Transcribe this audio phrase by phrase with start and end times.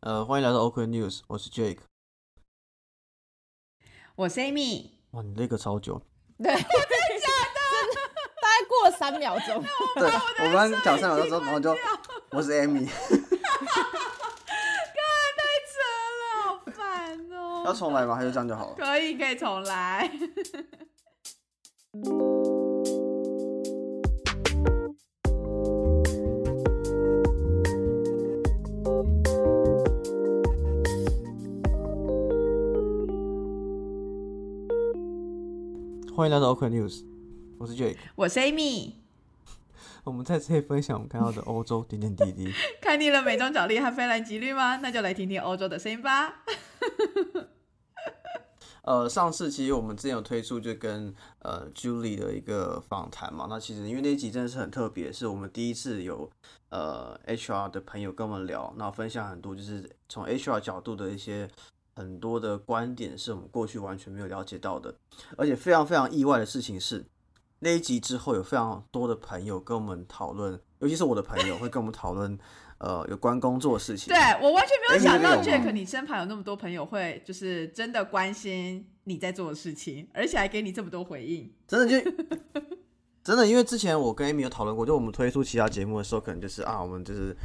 [0.00, 1.80] 呃，欢迎来到 OK News，我是 Jake。
[4.16, 4.92] 我是 Amy。
[5.10, 6.00] 哇，你那个超久。
[6.38, 7.60] 对，真的假的？
[8.40, 9.62] 大概过了三秒钟。
[9.96, 10.10] 对，
[10.48, 11.76] 我刚讲三秒钟之后，然后就
[12.32, 12.86] 我是 Amy。
[15.36, 15.76] 太扯
[16.16, 17.62] 了，好烦哦。
[17.66, 18.16] 要重来吗？
[18.16, 18.76] 还是这样就好了？
[18.76, 20.10] 可以，可以重来。
[36.20, 37.02] 欢迎来到 OK News，
[37.56, 38.92] 我是 Jake，我是 Amy。
[40.04, 42.52] 我们在这里分享我们看到的欧洲点点滴滴。
[42.78, 44.76] 看腻了美妆角力和菲兰吉律吗？
[44.82, 46.44] 那就来听听欧洲的声音吧。
[48.84, 56.30] 呃，上次其实我们之前有推出就跟呃 Julie 的一个访谈嘛，那其实因为那集真的是很特别，是我们第一次有
[56.68, 61.48] 呃 HR 的朋友跟我们聊，那分享很多就是从 HR 角度的一些。
[61.96, 64.94] 很多的观点是我们过去完全没有了解到的，
[65.36, 67.04] 而且非常非常意外的事情是，
[67.58, 72.38] 那一集之后有非常多的朋友跟我们讨论，尤其是我的朋友会跟我们讨论，
[72.78, 74.12] 呃，有关工作的事情。
[74.12, 81.52] 对我完全没有想到，Jack，你身旁有那么多朋友会就是真的关心你在做的事情，而且还给你这么多回应。
[81.66, 82.10] 真的就
[83.22, 87.36] 真的，因为之前我跟 Amy 有讨论过，就我们推出其他节目的时候，可能就是啊，我们就是。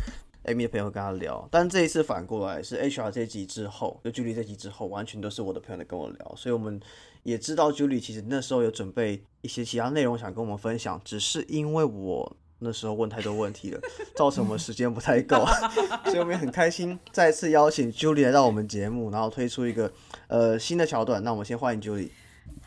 [0.45, 6.79] Amy 的朋友跟他聊，但这一次反过来是 HR 这集之后，就 Julie 这集之后，完全都是我的朋友在跟我聊，所以我们
[7.23, 13.79] 也知道 Julie 其实那时候有准备一些其他内容想跟我们分享，只是因为我那时候问太多问题了，
[14.15, 15.45] 造成我们时间不太够，
[16.05, 19.91] 所以我们也很开心再次邀请 Julie 来到我们节目，然后推出一个
[20.27, 21.23] 呃新的桥段。
[21.23, 22.09] 那我们先欢迎 Julie。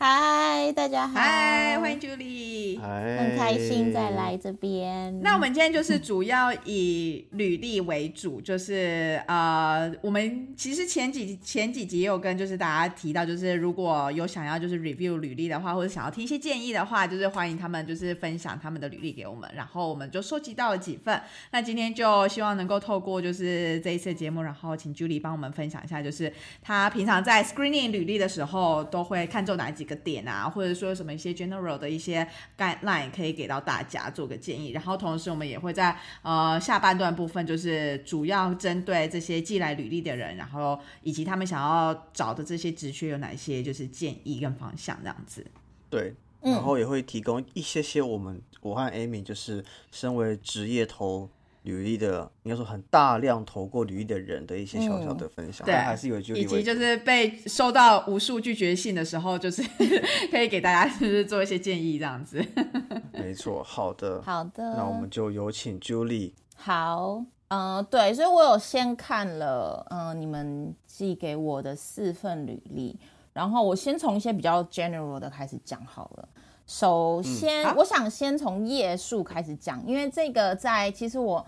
[0.01, 1.19] 嗨，大家好！
[1.19, 5.19] 嗨，欢迎 Julie，很开心再来这边。
[5.19, 21.21] 那我们今天就是主要以履历为主，就是呃，我们其实前几前几集也有跟就是大家提到，就是如果有想要就是 review 履历的话，或者想要听一些建议的话，就是欢迎他们就是分享他们的履历给我们，然后我们就收集到了几份。
[21.51, 26.31] 那今天就希望能够透过就是这一次节目，然后请 Julie 帮我们分享一下，就是
[26.61, 29.88] 他平常在 screening 履历的时候都会看中哪几。
[29.89, 32.25] 个点啊，或者说什么一些 general 的一些
[32.57, 45.43] guideline 可以给到大家做个建议，然后同时我们也会在呃下半段部分，就是主要针对这些寄来履历的人，然后以及他们想要找的这些职缺有哪些就是建议跟方向这样子。
[45.89, 51.29] 对，然后也会提供一些些我们我和 Amy 就是身为职业头。
[51.69, 59.61] 履历的应该说很大量投过履历的人的一些小小的分享，对，还是有以及就是被收到无数拒绝信的时候，就是
[60.31, 62.43] 可以给大家就是做一些建议这样子。
[63.13, 66.31] 没错，好的，好的，那我们就有请 Julie。
[66.55, 72.97] 好，嗯，对，所以我有先看了嗯你们寄给我的四份履历，
[73.33, 76.27] 然后我先从一些比较 general 的开始讲好了。
[76.67, 81.43] 首先，我想先从页数开始讲，因为这个在其实我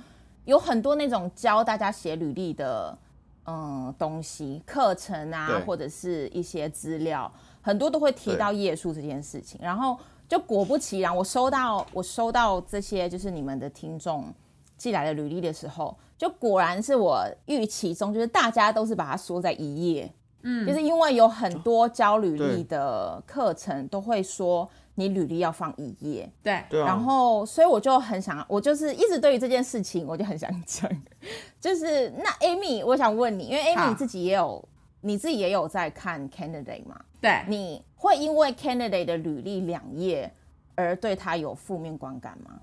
[0.46, 2.98] 有很多那种教大家写履历的
[3.46, 7.32] 嗯东西课程啊，或者是一些资料，
[7.62, 9.60] 很多都会提到页数这件事情。
[9.62, 9.98] 然后
[10.28, 14.34] 就果不其然，我收到我收到这些就是你们的听众
[14.78, 24.70] 寄来的履历的时候，就果然是我预期中，就是大家都是把它缩在一页，嗯，就是因为有很多教履历的课程都会说。
[24.96, 30.90] 你履历要放一页，对，然后所以我就很想，我就是一直对于这件事情，我就很想讲，
[31.62, 34.68] 就是那 Amy，我想问你，因为 Amy 自己也有，
[35.02, 37.00] 你自己也有在看 candidate 嘛？
[37.22, 40.32] 对，你会因为 candidate 的履历两页
[40.76, 42.60] 而对他有负面观感吗？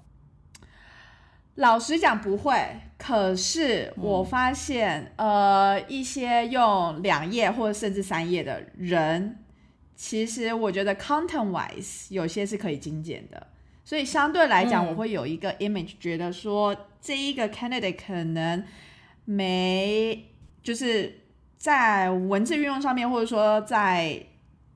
[1.55, 2.55] 老实讲不会，
[2.97, 9.39] 可是我发现，呃，一些用两页或者甚至三页的人。
[10.01, 13.49] 其实我觉得 content wise 有些是可以精简的，
[13.85, 18.63] 所以相对来讲，我会有一个 image，觉得说这一个 candidate 可能
[19.25, 20.25] 没
[20.63, 21.23] 就是
[21.57, 24.25] 在文字运用上面，或者说在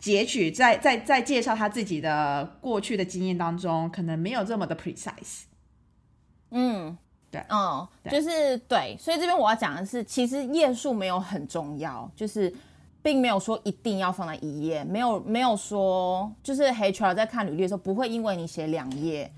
[0.00, 5.43] 截取、在在在介绍他自己的过去的经验当中，可能没有这么的 precise。
[6.50, 6.99] 嗯，
[7.31, 12.52] 对，嗯，就是对，所以这边我要讲的是，其实页数没有很重要，就是。
[13.02, 19.31] 并没有说一定要放在一页，没有没有说，就是 HR 在看履历的时候，不会因为你写两页，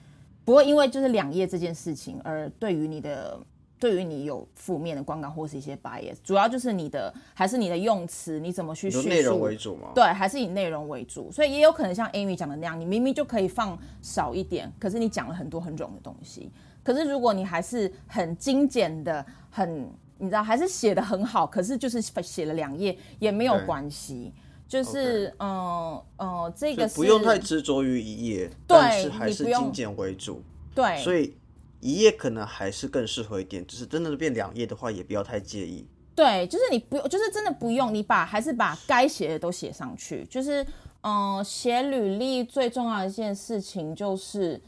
[0.44, 3.38] 不会因为就是两页这件事情而对于你的
[3.78, 9.08] 对于你有负面的观感或是一些 bias，主要就是你的还是你的用词，你怎么去叙述？
[9.08, 9.92] 内容为主吗？
[9.94, 16.50] 对，还是以内容为主，所以也有可能像 Amy 讲的那样，你明明就可以放少一点，可是你讲了很多很冗的东西。
[16.82, 19.90] 可是如果你还是很精简的很。
[20.24, 24.32] 你知道还是写的很好，可是就是写了两页也没有对关系。
[24.66, 30.42] 就是嗯嗯，这个是不用太执着于一页，对但是还是精简为主。
[30.74, 31.36] 对，所以
[31.80, 35.86] 一页可能还是更适合一点，只是真的变两页的话，也不要太介意。
[36.16, 40.24] 对，就是你不用，就是真的不用，你把还是把该写的都写上去。
[40.30, 40.66] 就是，
[41.02, 44.60] 嗯、写履历最重要的一件事情就是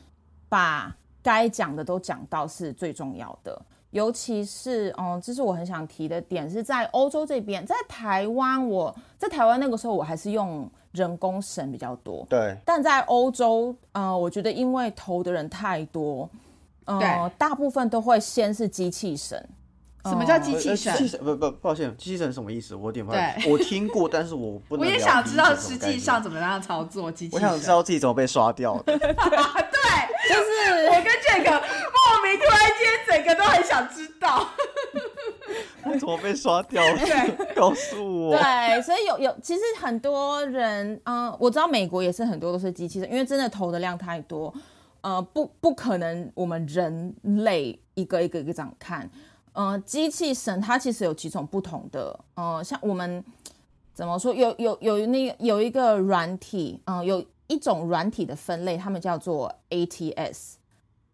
[0.48, 3.60] 把该讲的都讲到是最重要的。
[3.90, 16.28] 尤其是，嗯，这是我很想提的点，是在欧洲这边，在台湾我，在台湾那个时候我还是用人工绳比较多，对，但在欧洲，呃，我觉得因为投的人太多，
[16.84, 19.48] 呃，大部分都会先是机器审。
[20.06, 20.94] 什么叫机器呃审？
[20.94, 22.74] 机器神不不，抱歉，机器人什么意思？
[22.74, 24.86] 我有点不太我听过，但是我不能。
[24.86, 27.40] 我也想知道实际上，怎么样操作机器我。
[27.40, 28.96] 想知道自己怎么被刷掉的。
[28.98, 29.06] 对，
[30.28, 34.48] 就是我跟这个莫名突然间整个都很想知道。
[35.84, 37.46] 我 怎么被刷掉的？
[37.54, 38.36] 告诉我。
[38.36, 44.52] 对，所以有有，其实很多人，嗯、我知道美国也是很多都是机器人，因为真的投的量太多，
[45.02, 49.08] 呃，不不可能我们人类一个一个一个这样看，
[49.56, 53.24] 呃，机器神它其实有几种不同的，呃，像我们
[53.94, 60.56] 怎么说，有有有那个有一个软体，嗯、有一种软体的分类，他们叫做 ATS。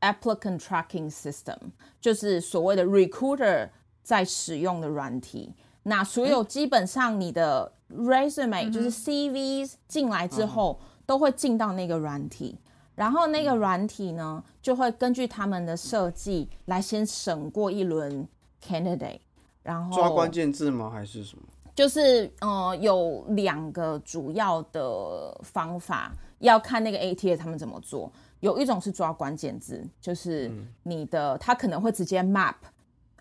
[0.01, 1.57] Applicant Tracking System
[2.01, 3.69] 就是所谓的 recruiter
[4.03, 5.55] 在使用的软体。
[5.85, 12.59] 那所有基本上你的 resume、就是 CVs 进来之后，都会进到那个软体，
[12.95, 18.27] 然后那个软体呢，就会根据他们的设计来先审过一轮
[18.63, 19.21] candidate，
[19.63, 20.91] 然后抓关键字吗？
[20.91, 21.43] 还是什么？
[21.75, 28.13] 就是呃有两个主要的方法，要看那个 ATA 他们怎么做。
[28.41, 30.51] 有一种是抓关键字，就是
[30.83, 32.57] 你的他可能会直接 map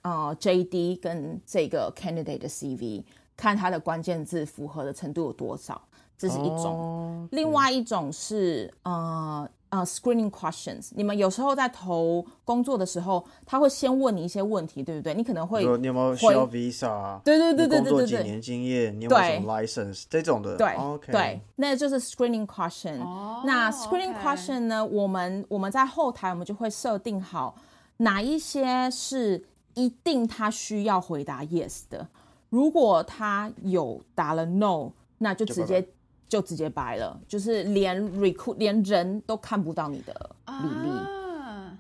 [0.02, 3.04] 呃 JD 跟这个 candidate 的 CV，
[3.38, 5.82] 看他的关键字符合的程度有多少，
[6.18, 6.66] 这是一种。
[6.66, 15.14] 哦另外一种是呃呃 screening questions，你们有时候在投工作的时候，他会先问你一些问题，对不对？
[15.14, 16.90] 你可能会你有没有需要 visa？
[16.90, 18.94] 啊对对对对对工作对年经验？
[19.00, 20.58] 你有没有什么 license 这种的？
[20.58, 23.00] 对、哦，OK，对，那就是 screening question。
[23.00, 27.56] 哦那 screening question 呢，我们我们在后台我们就会设定好
[27.98, 29.46] 哪一些是
[29.76, 32.06] 一定他需要回答 yes 的，
[32.50, 35.88] 如果他有答了 no，那就直接
[36.32, 40.14] 就直接白了，就是连 recruit 连人都看不到你的
[40.48, 40.90] 履历。
[40.90, 41.78] 啊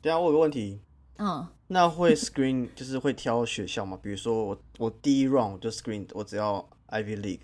[0.00, 0.78] 等一下我有个问题，
[1.18, 3.98] 嗯，那会 screen 就是会挑学校吗？
[4.00, 7.40] 比如说我我第一 round 就 screen 我只要 Ivy League，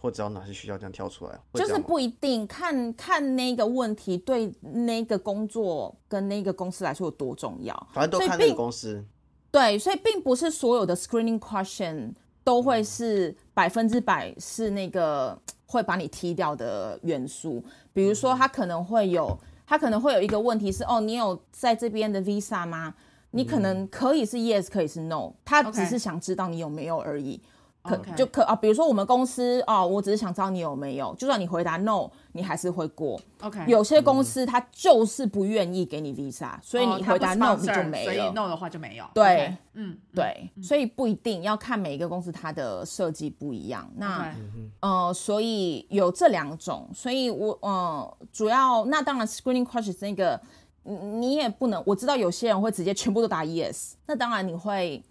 [0.00, 9.04] 或只要哪些学校这样挑出来，就是不一定看看那个问题对那个工作跟那个公司来说有多重要，反正都看那个公司。
[9.50, 12.12] 对，所以并不是所有的 screening question
[12.44, 17.62] 都会是百分之百是那个会把你踢掉的元素。
[17.92, 22.94] 比如说，他可能会有，他可能会有一个问题是，哦，你有在这边的 visa 吗？
[23.30, 27.40] 你可能可以是 yes，可以是 no，他只是想知道你有没有而已。
[27.82, 33.20] 可就可啊，比如说我们公司哦，我只是想知道你有没有，就算你回答 no，你还是会过。
[33.40, 38.18] OK，有些公司他就是不愿意给你 visa，所以你回答 no 你就没所以。
[38.30, 39.04] no 的话就没有。
[39.12, 43.90] 对嗯，对，所以不一定要看每一个公司它的设计不一样。
[43.96, 44.32] 那
[44.80, 50.40] 呃，所以有这两种，所以我呃主要那当然 screening questions 那个
[50.84, 55.02] 你你也不能，我知道有些人会直接全部都答 yes，那当然你会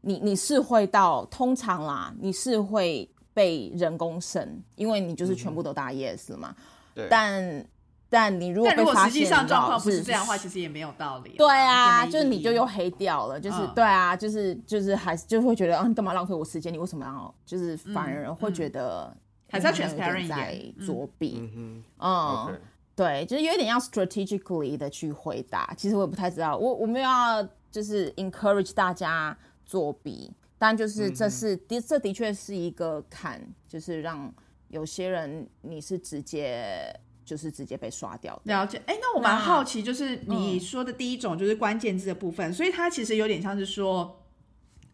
[0.00, 6.54] 你你是会到通常啦，你是会被人工审，因为你就是全部都答 yes 了嘛。
[6.94, 7.66] 对但
[8.08, 11.30] 但你如果但如果被发现实际上状况不是是这样的话，其实也没有道理。
[11.36, 16.72] 对啊，就是你就又黑掉了，就是、嗯对啊，就是就是还是就会觉得啊，你干嘛浪费我时间？
[16.72, 21.50] 你为什么要就是反而会觉得嗯还是要你好像有 transparent 点在作弊，
[21.98, 22.60] 嗯
[22.94, 25.74] 对，就是有一点要 strategically 的去回答。
[25.76, 29.36] 其实我也不太知道，我我没有要就是 encourage 大家
[29.66, 34.32] 作弊，但就是这是的、这的确是一个坎，就是让
[34.68, 36.94] 有些人你是直接
[37.24, 38.42] 就是直接被刷掉的。
[38.44, 44.22] 了解，哎，那我蛮好奇，就是你嗯说的第一种就是关键字的部分，所以它其实有点像是说，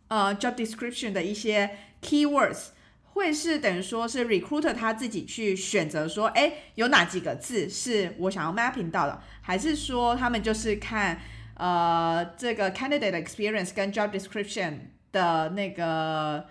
[0.09, 1.71] 呃，job description 的一些
[2.03, 2.69] keywords，
[3.13, 11.21] 会是等于说是 recruiter 他自己去选择说，哎，有哪几个字是我想要 mapping 到的，还是说他们就是看
[11.63, 14.79] 呃这个 candidate experience 跟 job description
[15.13, 16.45] 的那个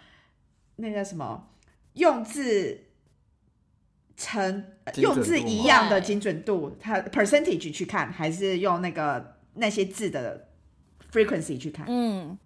[0.77, 1.49] 那个什么
[1.95, 2.79] 用字
[4.15, 4.63] 成
[4.95, 10.47] 用字一样的精准度，它 percentage 去看，还是用那个那些字的
[11.11, 11.85] frequency 去看？
[11.89, 12.37] 嗯，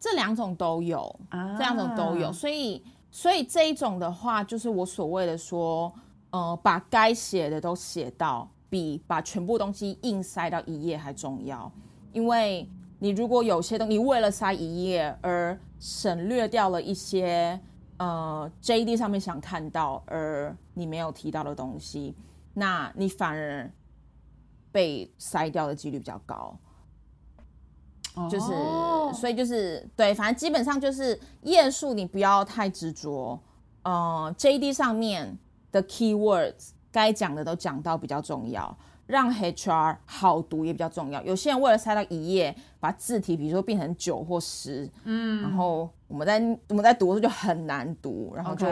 [0.00, 5.94] 这两种都有，啊这两种都有，所以所以这一种的话，就是我所谓的说，
[6.30, 11.70] 呃，把该写的都写到，比把全部东西硬塞到一页还重要。
[12.12, 17.58] 因为你如果有些东，你为了塞一页而省略掉了一些
[17.98, 22.14] 呃 JD 上面想看到而你没有提到的东西，
[22.54, 23.70] 那你反而
[24.70, 26.56] 被筛掉的几率比较高。
[28.28, 33.40] 就是，哦所以就是对，反正基本上就是页数，你不要太执着。
[33.82, 35.38] 呃，JD 上面
[35.72, 38.76] 的 keywords 该讲的都讲到比较重要，
[39.10, 41.22] 让 HR 好读也比较重要。
[41.24, 48.66] 有些人为了塞到一页，把字体比如说变成九或十，嗯，然后我们在我们在读的时候就很难读，然后就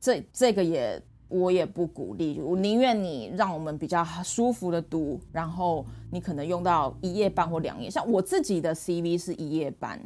[0.00, 7.90] 这这个也我也不鼓励，我宁愿你让我们比较舒服的读，然后你可能用到一页半或两页。
[7.90, 10.00] 像我自己的 CV 是一页半，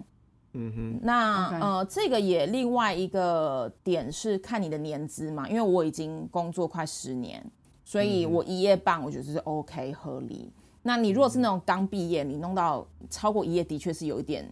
[0.55, 7.45] 嗯哼，那呃，这个也另外一个点是看你的年资嘛，因为我已经工作快十年，
[7.89, 10.53] 所以我一页半我觉得是 OK 合理。
[10.83, 14.47] 那你如果是那种刚毕业，你弄到超过一页，的确是有一点，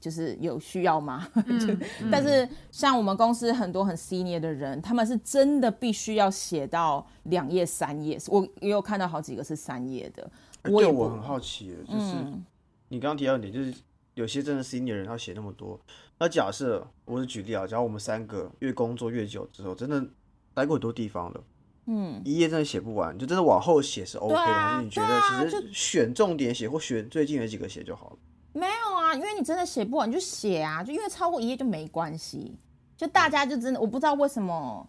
[0.00, 1.24] 就是有需要吗？
[1.64, 1.72] 就
[2.10, 8.18] 但是像我们公司很多很 senior 的人，他们是真的必须要写到两页、三页。
[8.26, 10.28] 我也有看到好几个是三页的，
[10.64, 12.44] 对我很好奇，就是嗯
[12.88, 13.72] 你刚刚提到一点，就是
[14.14, 15.78] 有些真的 senior 人要写那么多，
[16.18, 20.04] 那假设我是举例啊，假如我们三个越工作越久之后，真的
[20.52, 21.40] 待过很多地方了。
[21.86, 28.16] 嗯，一页真的写不完，就真的往后写是 OK 的，你觉得其实选重点写或选最近的几个写就好了？
[28.52, 32.56] 没有啊，因为你真的写不完你就写啊，就因为超过一页就没关系。
[32.96, 34.88] 就大家就真的，我不知道为什么，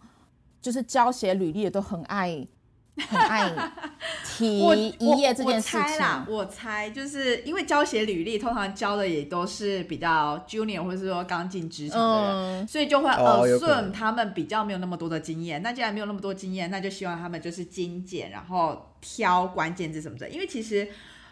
[0.62, 2.46] 就是教写履历的都很爱
[3.08, 3.52] 很爱
[4.24, 6.34] 提我一页这件事我猜啦，情。
[6.34, 15.62] 我猜就是因为教写履历，通常教的也都是比较 junior 或者是说刚进职场的人，所以就会哦有可 assume 他们比较没有那么多的经验。
[15.62, 20.28] 那既然没有那么多经验，那就希望他们就是精简，然后挑关键字什么的。
[20.28, 20.88] 因为其实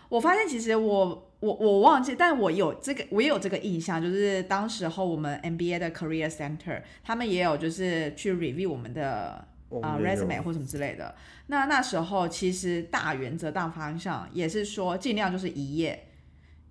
[0.08, 9.46] 我发现，其实我我我忘记，但我有这个，我也有这个印象，就是当时候我们 MBA 的 Career Center，他们也有就是去 review 我们的
[9.82, 11.14] 啊、resume 或什么之类的。
[11.46, 16.08] 那那时候其实大原则、大方向也是说尽量就是一页，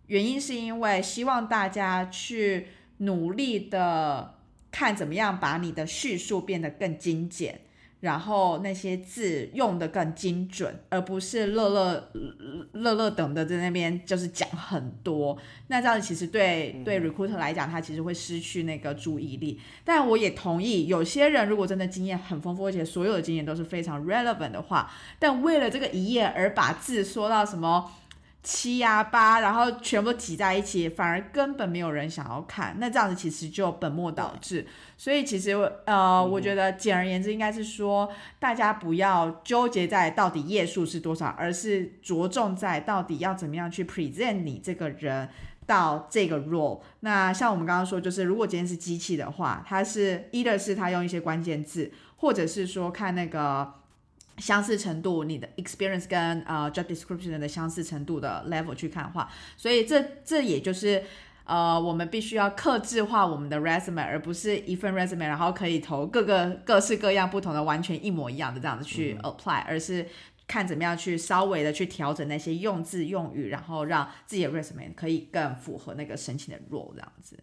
[0.07, 2.67] 原因是因为希望大家去
[2.98, 4.36] 努力的
[4.72, 7.62] 看怎么样把你的叙述变得更精简，
[8.03, 12.12] 然后那些字用的更精准，而不是乐乐
[12.74, 15.38] 乐乐等的在那边就是讲很多。
[15.67, 19.57] 那这样子其实对对 recruiter 来讲，他其实会失去那个注意力。
[19.86, 27.89] 但我也同意，有些人如果真的经验很丰富，而且所有的经验都是非常 relevant 的话，但为了这个一页而把字说到什么
[28.43, 32.75] 七呀、八，然后全部都挤在一起，反而根本没有人想要看。
[32.77, 34.67] 那这样子其实就本末倒置。
[34.97, 35.51] 所以其实
[35.85, 45.29] 呃，我觉得简而言之，应该是说大家不要纠结在到底页数是多少，而是着重在到底要怎么样去 present 你这个人。
[45.65, 53.73] 到这个 role，那像我们刚刚说，就是如果今天是机器的话，它是 either 是它用一些关键字，或者是说看那个
[54.37, 61.03] 相似程度，你的 experience 跟呃 job description 的相似程度的 level 去看的话，所以这这也就是
[61.43, 70.07] 呃我们必须要克制化我们的 resume，而不是一份 resume 然后可以投各个各式各样不同的完全一模一样的这样子去 apply，、而是
[70.47, 77.37] 看怎么样去稍微的去调整那些用字用语，然后让自己的 resume 可以更符合那个申请的 role 这样子。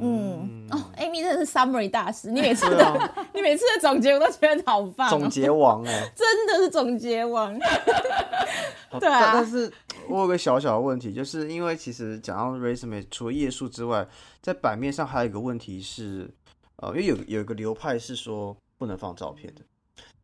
[0.00, 7.58] 嗯，哦，Amy 真的是 summary 大师，你每次对的、啊， 你每次的总结我都觉得好棒、哦，总结王哎、 真的是总结王。
[8.90, 9.20] 好对啊。
[9.20, 9.70] 但但是
[10.08, 14.06] 我有个小小的问题，就是因为其实讲到 resume，除了页数之外，
[14.40, 16.30] 在版面上还有一个问题是，
[16.76, 19.62] 呃，因为有有一个流派是说不能放照片的，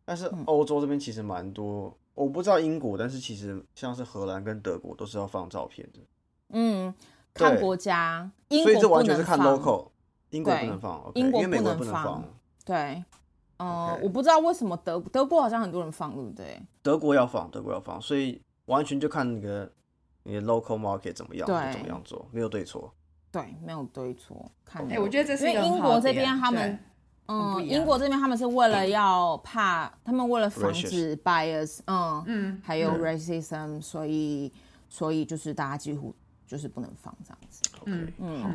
[0.05, 0.45] 但是嗯。
[0.47, 5.99] 欧洲这边其实蛮多，我不知道英国，但是其实像是荷兰跟德国都是要放照片的，
[6.51, 6.95] 嗯，
[7.35, 9.89] 看对国家，英所以这国不能完全是看 local，
[10.31, 12.05] 英国不能放英国不能放。
[12.05, 12.25] 放，
[12.65, 13.05] 对，
[13.57, 16.63] 呃 OK 我不知道为什么德德国好像很多人放，对不对？
[16.83, 19.71] 德国要放，德国要放，所以完全就看你的
[20.23, 22.93] 你的 local market 怎么样，怎么样做，没有对错。
[23.31, 26.79] 对，没有对错，看哎、你我觉得这是因为英国这边他们
[27.27, 33.01] 嗯，英国这边他们是为了要怕，他们为了防止 bias，嗯，嗯，还有嗯。
[33.01, 34.53] racism，所以
[34.89, 36.15] 所以就是大家几乎
[36.47, 37.63] 就是不能放这样子。
[37.81, 38.51] OK，嗯好，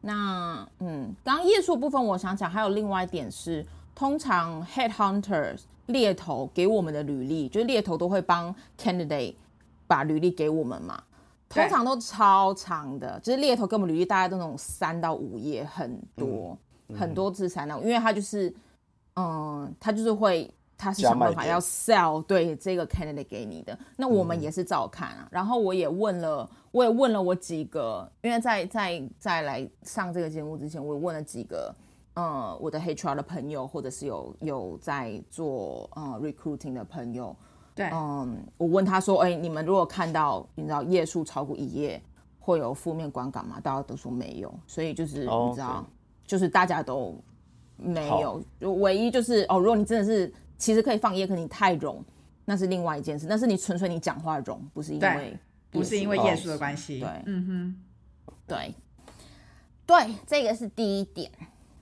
[0.00, 9.34] 那嗯，刚刚页数部分我想讲，还有另外一点是，通常 headhunters 猎头给我们的履历，就是猎头都会帮 candidate
[9.86, 11.02] 把履历给我们嘛。
[11.48, 16.56] 通常都超长的，就是猎头给我们履历大概都那种三到五页，很多、
[16.96, 18.54] 很多字三到五，因为他就是，
[19.16, 20.48] 嗯，他就是会，
[20.80, 23.78] 他是想办法要 sell 对这个 candidate 给你的。
[23.96, 31.74] 那我们也是照看啊，然后我也问了，我也问了我几个，因为在在在来上这个节目之前，我也问了几个。
[32.14, 37.34] 呃，我的 HR 的朋友，或者是有有在做呃 recruiting 的朋友，
[37.72, 42.02] 对，嗯，我问他说：“哎、你们如果看到你知道页数超过一页，
[42.40, 45.86] 会有负面观感吗？”大家都说没有，所以就是、哦你知道
[46.26, 47.14] 就是大家都
[47.76, 52.04] 没有，就唯一就是哦，如果你真的是其实可以放页，可你太融，
[52.44, 53.26] 那是另外一件事。
[53.26, 55.38] 但是你纯粹你讲话融，不是因对为
[55.70, 57.00] 不是因为哦页数的关系。
[57.00, 57.76] 对嗯哼
[58.46, 58.74] 对
[59.86, 61.30] 对，这个是第一点。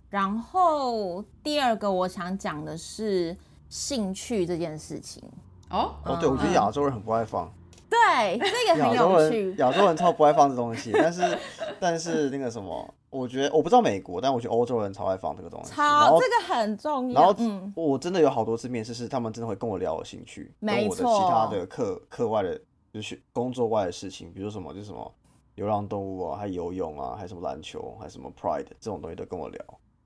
[0.09, 3.37] 然后第二个我想讲的是
[3.69, 5.23] 兴趣这件事情。
[5.69, 7.53] 哼，哦，哦，对，我觉得亚洲人很不爱放，
[7.91, 9.55] 对，这个很亚洲人有趣。
[9.59, 11.39] 亚洲人超不爱放这东西，但是
[11.81, 15.73] 但是那个什么，我觉得我不知道美国，但我觉得欧洲人超爱放这个东西。
[15.77, 17.21] 然后超这个很重要。
[17.21, 22.61] 然后嗯，我真的有好多次面试是他们真的会跟我聊我兴趣，跟我的其他的课课外的，
[22.93, 25.15] 就是工作外的事情，比如什么就是什么
[25.55, 29.61] 流浪动物啊，还游泳啊，还什么篮球，还什么 Pride 这种东西都跟我聊。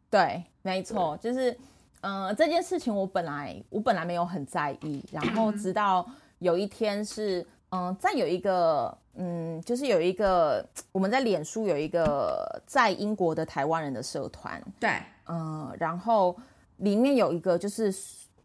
[0.09, 1.57] 对，没错，就是，
[2.03, 6.07] 呃，这件事情我本来我本来没有很在意，然后直到
[6.39, 10.63] 有一天是，嗯、再有一个，嗯，就是有一个
[10.93, 14.91] 我们在脸书有一个在英国的台湾人的社团，对，
[15.27, 16.37] 嗯，然后
[16.77, 17.91] 里面有一个就是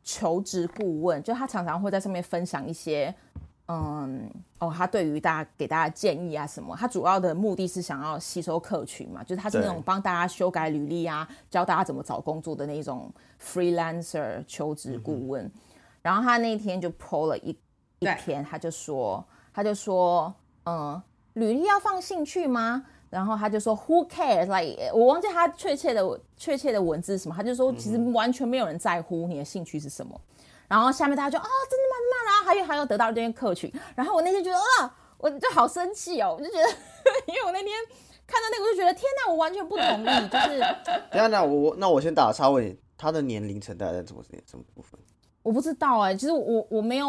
[0.01, 3.13] 求职顾问，就他常常会在上面分享一些，
[3.67, 13.11] 嗯，哦，他对于大家给大家建议啊什么，他主要的目的是想要吸收客群嘛，就是他是那种帮大家修改履历啊，教大家怎么找工作的那种
[13.43, 15.51] freelancer 求职顾问。
[16.01, 17.53] 然后他那天就 PO 了一
[17.99, 19.23] 一对篇，他就说，
[19.53, 20.33] 他就说，
[20.65, 21.01] 嗯，
[21.33, 22.85] 履历要放兴趣吗？
[23.09, 30.19] 然后他就说 Who cares？like 我忘记他确切的确切的文字是什么，他就说其实完全没有人在乎你的兴趣是什么。
[30.67, 31.95] 然后下面大家就啊、真的吗？
[32.01, 32.25] 真的吗？
[32.25, 33.71] 然后还有还有得到这些客群。
[33.95, 36.67] 然后我那天觉得啊，我就好生气哦，我就觉得，
[37.27, 37.73] 因为我那天
[38.27, 40.59] 看到那个，我就觉得天哪，我完全不同意，就是
[41.09, 44.99] 等一下，那我那我先打岔问你，他的年龄层大概在什么什么部分？
[45.47, 47.07] 我不知道哎、其实我我没有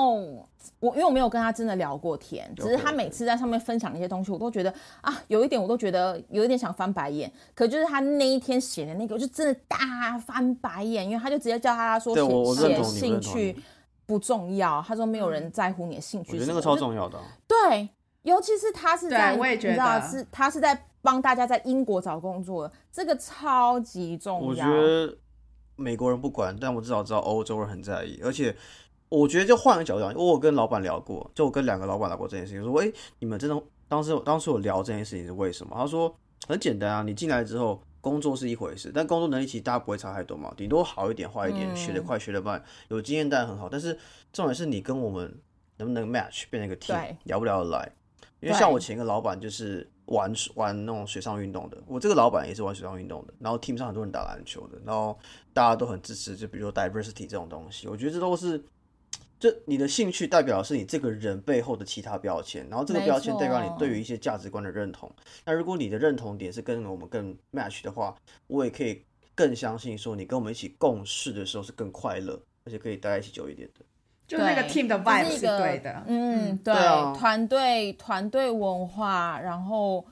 [0.78, 7.30] 我因为我没有跟他真的聊过天，只是他每次在上面分享一些东西，我都觉得啊，有一点我都觉得有一点想翻白眼。
[7.52, 12.14] 可就是他那一天写的那个，我就真的大翻白眼，因为他就直接叫他说
[12.54, 13.56] 写兴趣
[14.06, 17.88] 不重要，他说没有人在乎你的兴趣我觉得那个超重要的啊、对，
[18.22, 24.66] 尤其是他是在，对我也觉你知道得是他是在帮大家在英国找工作，这个超级重要。
[24.68, 25.16] 我觉得
[25.78, 28.54] 美国人不管，但我至少知道欧洲人很在意，而且
[29.08, 35.74] 我觉得就换个角度讲，我有跟老板聊过，就我跟两个老板聊过这件事情，说，哎、你们真的当时当时我聊这件事情是为什么？
[35.74, 36.14] 他说
[36.46, 37.82] 很简单啊，你进来之后。
[38.00, 43.68] 工作是一回事，但工作能力其实大家不会差太多嘛，顶多好一点、坏一点，嗯学得快、学得慢，有经验当然很好。
[43.68, 43.98] 但是
[44.32, 45.36] 重点是你跟我们
[45.78, 47.92] 能不能 match，变成一个 team，聊不聊得来？
[48.38, 55.18] 因为像我前一个老板就是玩玩那种水上运动的，我这个老板也是玩水上运动的，然后 team 上很多人打篮球的，然后
[55.52, 58.62] 大家都很支持，就比如说 diversity 这种东西，我觉得这都是，
[59.38, 65.10] 这你的兴趣代表的是你这个人背后的其他标签，然后这个标签代表你对于一些价值观的认同。
[65.44, 68.16] 那如果你的认同点是跟我们更 match 的话，
[68.46, 73.84] 我也可以更相信说你跟我们一起共事的时候是更快乐，而且可以待在一起久一点的。
[74.28, 76.02] 就那个 team 的这 vibe 是对的。
[76.06, 76.74] 嗯，对，
[77.18, 80.04] 团队团队文化，然后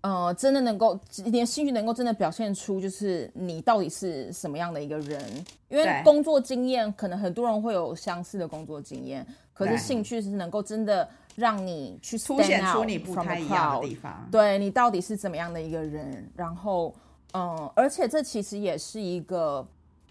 [0.00, 5.20] 呃，真的能够你的兴趣能够真的表现出，就是你到底是什么样的一个人。
[5.68, 14.26] 因为工作经验，可能很多人会有相似的工作经验，可是兴趣是能够真的让你去凸显 stand 出你不太一样的地方。
[14.30, 16.94] 对你到底是怎么样的一个人，然后，
[17.34, 19.66] 嗯，而且这其实也是一个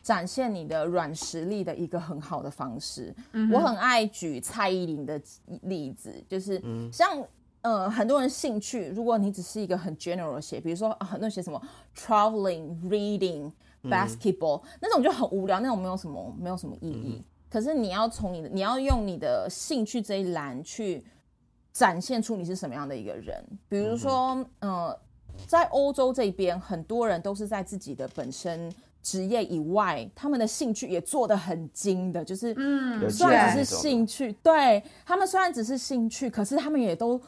[0.08, 3.14] 展现你的软实力的一个很好的方式。
[3.34, 5.22] 嗯我很爱举蔡依林的
[5.64, 7.26] 例子，就是像。
[7.62, 11.62] 呃，很多人兴趣，如果你只是一个很 general 写，比如说、啊、很多人写什么
[11.94, 13.52] traveling、reading、
[13.84, 17.22] basketball、那种就很无聊，那种没有什么没有什么意义。
[17.50, 21.04] 可是你要从你的，你要用你的兴趣这一栏去
[21.74, 23.44] 展现出你是什么样的一个人。
[23.68, 24.98] 比如说，呃，
[25.46, 28.72] 在欧洲这边，很多人都是在自己的本身
[29.08, 37.20] 职业以外，他们的兴趣也做得很精的，就是嗯，有虽然只是兴趣，对他们虽然只是兴趣，可是他们也都。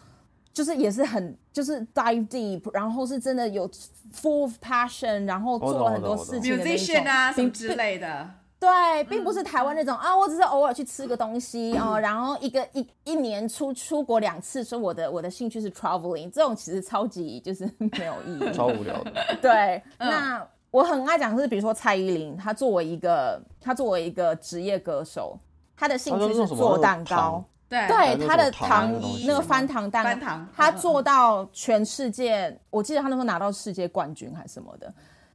[0.52, 3.70] 就是也是很就是 dive deep，然后是真的有
[4.14, 19.14] full of passion，然后做了很多事情的那一种 musician 啊什么并之类的，对，并不是台湾那种啊，我只是偶尔去吃个东西哦，然后一个一一年出出国两次，说我的我的兴趣是 traveling，这种其实超级就是没有意义，超无聊的。
[19.42, 25.38] 对，那我很爱讲是，比如说蔡依林，她作为一个她作为一个职业歌手，
[25.76, 27.44] 她的兴趣是做蛋糕。
[27.68, 28.92] 对，对，她的糖
[29.26, 34.92] 那个翻糖蛋，糕，她，做到全世界，我记得她那时候拿到世界冠军还是什么的。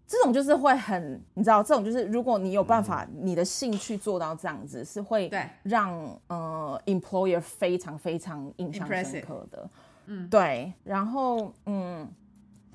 [0.06, 5.30] 这种就是会很，你知道，这种就是如果你有办法，你的兴趣做到这样子，是会
[5.62, 9.70] 让呃 employer 非常非常印象深刻的。
[10.06, 10.70] 嗯，对。
[10.82, 12.06] 然后嗯，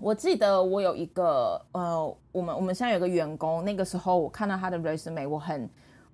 [0.01, 5.69] 我记得我有一个呃，我们我们现在有个员工，那个时候我看到他的 resume，我很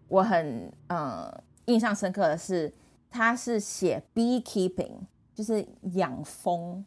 [0.08, 1.32] 我很呃
[1.66, 2.74] 印象深刻的是。
[3.18, 4.92] 他是写 beekeeping，
[5.34, 6.84] 就是养蜂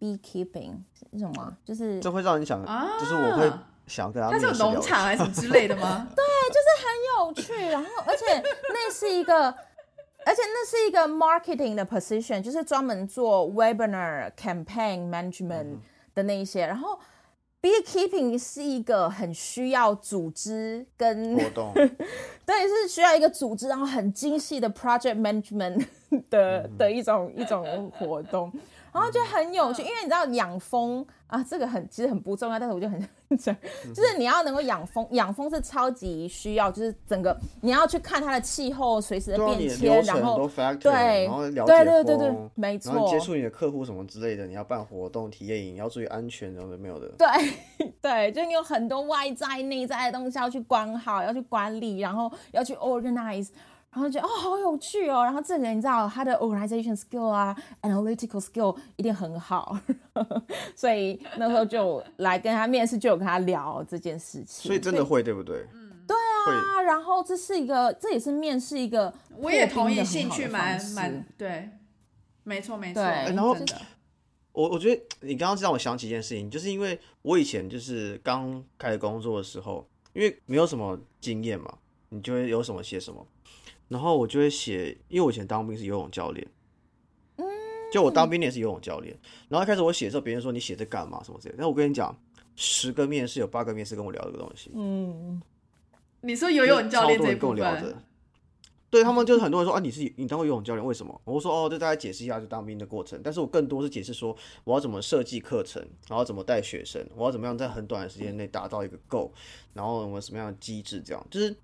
[0.00, 0.72] ，beekeeping
[1.12, 1.56] 是什么？
[1.64, 2.60] 就是这会让你想，
[2.98, 3.48] 就是我会
[3.86, 4.28] 想跟他。
[4.28, 6.08] 他是农场还是什么之类的吗？
[6.16, 7.70] 对，就是很有趣。
[7.70, 15.76] 然后，而且那是一个，而且那是一个 marketing 的 position，就是专门做 webinar campaign management
[16.18, 16.66] 的那一些。
[16.66, 16.98] 然后。
[17.60, 25.84] Beekeeping 是一个很需要组织跟活 动，对，是需要一个组织，然后很精细的 project management
[26.30, 28.52] 的的一种一种活动。
[28.92, 33.00] 然后就很有趣，因为你知道养蜂啊，这个很其实很不重要，但是我就很
[33.38, 33.54] 想，
[33.94, 40.48] 就是你要能够养蜂，养蜂是超级需要，就是整个你要去看它的气候随时的变迁，然后
[40.80, 47.08] 对，然后了解对对对对，没错，接触你的客户什么之类的，你要办活动、体验营，要注意安全，然后没有的。
[47.18, 47.28] 对
[48.00, 53.48] 对，就你有很多外在、内在的东西要去管好，要去管理，然后要去 organize。
[53.90, 55.24] 然后觉得哦，好有趣哦。
[55.24, 59.76] 然后这个人你知道他的 organization skill 啊，analytical skill 一定很好，
[60.76, 64.68] 所以那时候就来跟他面试，就有跟他聊这件事情。
[64.68, 65.66] 所以真的会对不对？
[65.72, 66.82] 嗯，对啊。
[66.82, 71.68] 然后这是一个，这也是面试一个，我也同意，兴趣蛮蛮对，
[72.44, 73.02] 没错没错。
[73.02, 73.56] 然后
[74.52, 81.72] 我我觉得你刚刚让我想起一件事情，就是因为我以前就是刚开始工作的时候，因为没有什么经验嘛，
[82.10, 83.26] 你就会有什么写什么。
[83.88, 86.46] 然后我就会写，因为我以前当兵是游泳教练，
[87.36, 87.46] 嗯，
[87.90, 89.18] 就我当兵也是游泳教练。
[89.48, 91.54] 然后一开始我写的时候，别人说你写这干嘛什么之类。
[91.56, 92.14] 但我跟你讲，
[92.54, 94.70] 十个面试有八个面试跟我聊这个东西。
[94.74, 95.40] 嗯，
[96.20, 98.02] 你说游泳教练这跟我聊的，
[98.90, 101.18] 对他们就是很多人说啊，你是你当过游泳教练，为什么？
[101.24, 103.18] 我说哦，就大家解释一下就当兵的过程。
[103.24, 109.30] 但是我更多是解释说我要怎么设计课程，然后怎么带学生，我要怎么样在很短的时间内达到一个 goal，
[109.72, 111.56] 然后我们什么样的机制，这样就是。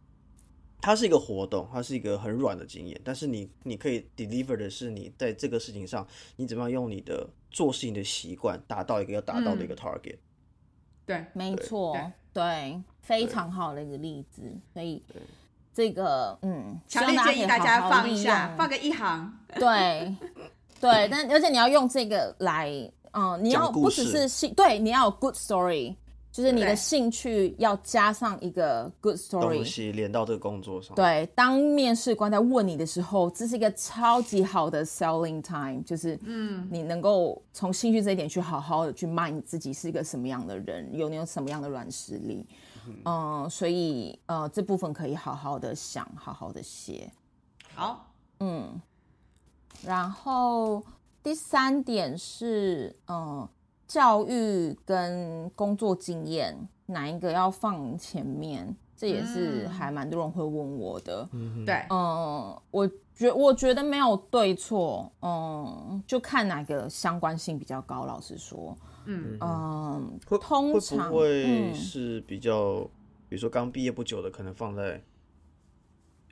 [0.84, 10.18] 它是一个活动，它是一个很软的经验，但是你你可以 deliver 的是你在这个事情上，你怎么样用你的做事情的习惯达到一个要达到的一个 target。
[11.06, 11.96] 对，没错，
[12.34, 14.42] 对，非常好的一个例子。
[14.74, 15.02] 所以
[15.72, 19.32] 这个嗯，强烈建议大家放一下，放个一行。
[19.54, 20.14] 对，
[20.78, 22.70] 对，但而且你要用这个来，
[23.12, 25.96] 嗯，你要不只是信，对，你要有 good story。
[26.34, 30.92] 就是你的兴趣要加上一个 good story 东西连到这个工作上。
[30.96, 42.44] 对，当面试官在问你的时候，这是一个超级好的 selling time，就是嗯，你能够从兴趣这一点去好好的去卖你自己是一个什么样的人，有你有什么样的软实力，
[43.04, 47.08] 嗯，所以呃这部分可以好好的想，好好的写。
[47.76, 48.80] 好，嗯，
[49.84, 50.82] 然后
[51.22, 53.48] 第三点是嗯。
[53.86, 58.74] 教育跟工作经验哪一个要放前面？
[58.96, 61.28] 这也是还蛮多人会问我的。
[61.32, 68.06] 嗯对，嗯，我觉我觉得没有对错，嗯，就看哪个相关性比较高。
[68.06, 72.88] 老实说，嗯嗯，通常会是比较，
[73.28, 75.02] 比如说刚毕业不久的，可能放在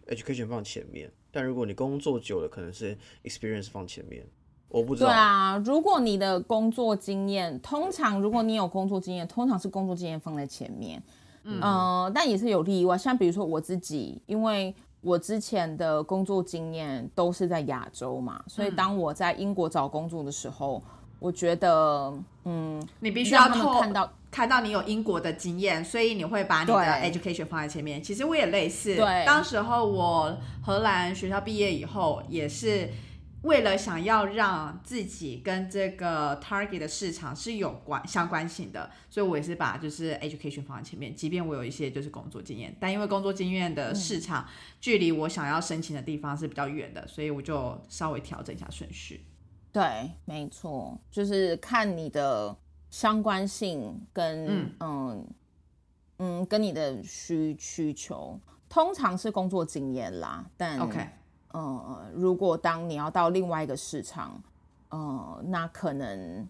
[0.07, 4.25] education 放前面；但如果你工作久了，可能是 experience 放前面。
[4.73, 5.11] 我不知道。
[5.11, 11.01] 对啊，如果你的工作经验，通常如果你有工作经验，通常是工作经验放在前面。
[11.45, 20.83] 嗯，但也是有例外，像比如说我自己，因为我之前的工作经验都是在亚洲嘛，所以当我在英国找工作的时候，
[21.19, 28.03] 我觉得，嗯，你必须要看到看到你有英国的经验，所以你会把你的 education 放在前面。
[28.03, 32.89] 其实我也类似，对，当时候我荷兰学校毕业以后也是。
[33.43, 41.15] 为了想要让自己跟这个 target 的市场是有关相关性的，所以我也是把就是 education 放在前面。
[41.15, 44.47] 即便我有一些就是工作经验，但因为工作经验的市场
[44.81, 49.25] 距离我想要申请的地方是比较远的，所以我就稍微调整一下顺序。
[49.73, 52.57] 对，没错，就是看你的
[52.91, 55.27] 相关性跟嗯
[56.19, 58.39] 嗯跟你的需需求。
[58.69, 61.07] 通常是工作经验啦，但 OK，
[61.53, 64.41] 呃，如果当你要到另外一个市场，
[64.91, 66.47] 呃，那可能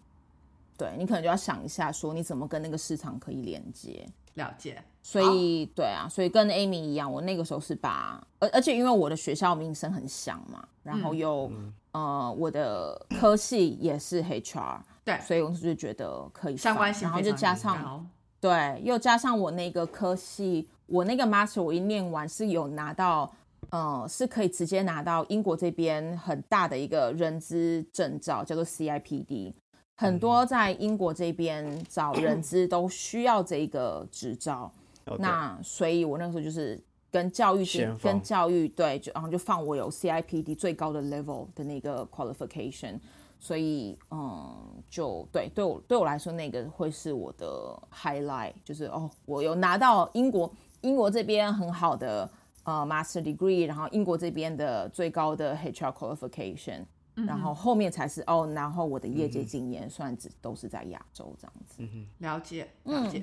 [0.76, 4.06] 对你可能就要想一下，说你怎么跟那个市场可以连接。
[4.34, 4.82] 了解。
[5.02, 11.50] 所以对啊，所以跟 Amy 一样，我那个时候是把，而而且因为我的学校名声很响嘛，然后又、
[11.90, 18.06] 呃我的科系也是 HR，对所以我就觉得可以相关性然后就加上
[18.40, 23.30] 对，又加上我那个科系，我那个 master 我一念完是有拿到，
[23.70, 29.54] 呃，是可以直接拿到英国这边很大的一个人资证照，叫做 CIPD。
[29.94, 34.72] 很多在英国这边找人资都需要这个执照，
[35.18, 37.64] 那所以我那时候就是跟教育
[38.02, 42.98] 跟教育对，就然后就放我有 CIPD 最高的 level 的那个 qualification，
[43.38, 52.28] 所以嗯，就对对我对我来说那个会是我的 highlight，就是哦，我有拿到英国英国这边很好的
[52.64, 56.84] 呃 master degree，然后英国这边的最高的 HR qualification。
[57.14, 61.82] 然后后面才是哦，然后我的业界经验算只都是在亚洲这样子。
[62.20, 63.22] 了解了解。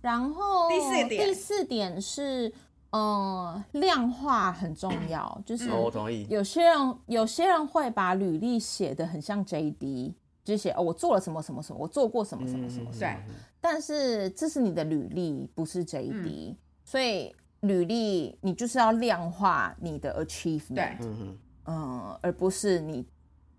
[0.00, 2.52] 然后第四点第四点是，
[2.90, 6.26] 嗯，量化很重要，就 是哦，我同意。
[6.28, 12.98] 有些人有些人会把履历写的很像 JD，就写哦我做了什么什么什么，我做过什么什么什么什么。
[12.98, 13.16] 对，
[13.60, 17.32] 但是这是你的履历，不是 JD，、所以
[17.64, 20.74] 履历你就是要量化你的 achievement。
[20.74, 23.04] 对，嗯嗯，而不是你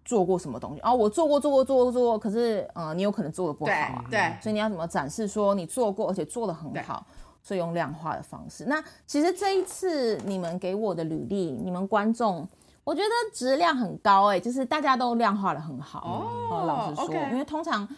[0.03, 7.05] 做过什么东西哦，我做过做过做过做过，可是呃，你有可能做的不好啊，对对所以你要怎么展示说你做过，而且做的很好，
[7.41, 8.65] 所以用量化的方式。
[8.65, 12.47] 那其实这一次你们给我的履历，你们观众。
[12.83, 17.89] 我觉得质量很高哎、就是大家都量化的很好哦老实说因为通常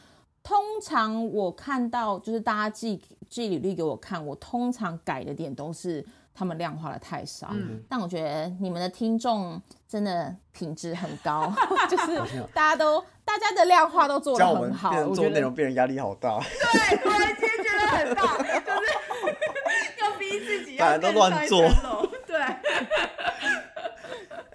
[0.47, 6.01] 通常我看到就是大家寄寄履历给我看，我通常改的点都是
[6.33, 7.49] 他们量化的太少。
[7.51, 11.53] 嗯但我觉得你们的听众真的品质很高，
[11.91, 12.17] 就是
[12.53, 16.39] 大家都大家的量化都做这样我们得很好，我觉得内容变成压力好大。
[16.39, 21.61] 对，突然间觉得很大，就是要逼自己大家都乱做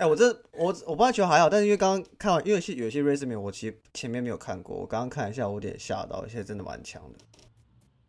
[0.03, 7.19] 哎、我这我我不太觉得还好，但是因为刚刚看完，因为是有些 resume 我其实前面没有看过，我刚刚看一下，我有点吓到，现在真的蛮强的。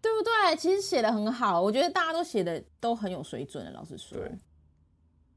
[0.01, 0.55] 对不对？
[0.57, 3.69] 其实写的很好，我觉得大家都写的都很有水准的。
[3.73, 4.31] 老实说，对，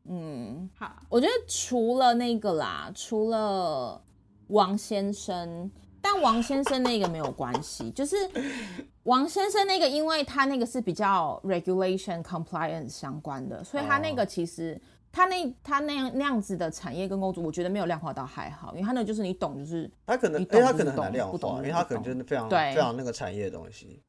[0.09, 4.03] 嗯，好，我觉得除了那个啦，除了
[4.47, 8.17] 王先生，但王先生那个没有关系，就是
[9.05, 14.81] 王先生那个，因为他那个是比较 regulation compliance 相关的，所以他那个其实。
[15.17, 22.75] 他那他那样那样子的产业跟工作，我觉得没有量化到还好，因为他那就是你懂，就是他可能，你哎、懂就是懂他可能很难量化，不懂因为他可能就是非常对。
[22.75, 24.03] 非常那个产业的东西。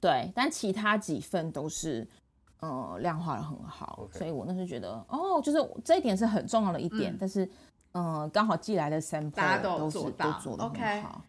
[0.00, 2.04] 对，但其他几份都是
[2.58, 7.16] 呃量化的很好所以我那时候觉得哦，就是这一点是很重要的一点，嗯。
[7.20, 7.44] 但是
[7.92, 11.22] 嗯、呃刚好寄来的 sample 都有都是都做的很好。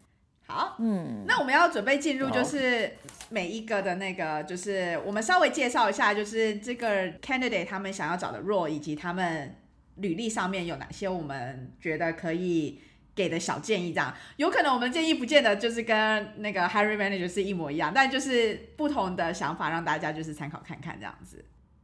[0.51, 2.91] 好，嗯，那我们要准备进入，就是
[3.29, 9.55] 每一个的那个，就是我们稍微介绍一下，就是这个 candidate 他们想要找的 role，以及他们
[9.95, 12.81] 履历上面有哪些我们觉得可以
[13.15, 13.93] 给的小建议。
[13.93, 21.43] 这样有可能我们建议不见得就是跟那个 hiring manager 是一模一样，但就是不同的想法，让大家就是参考看看这样子。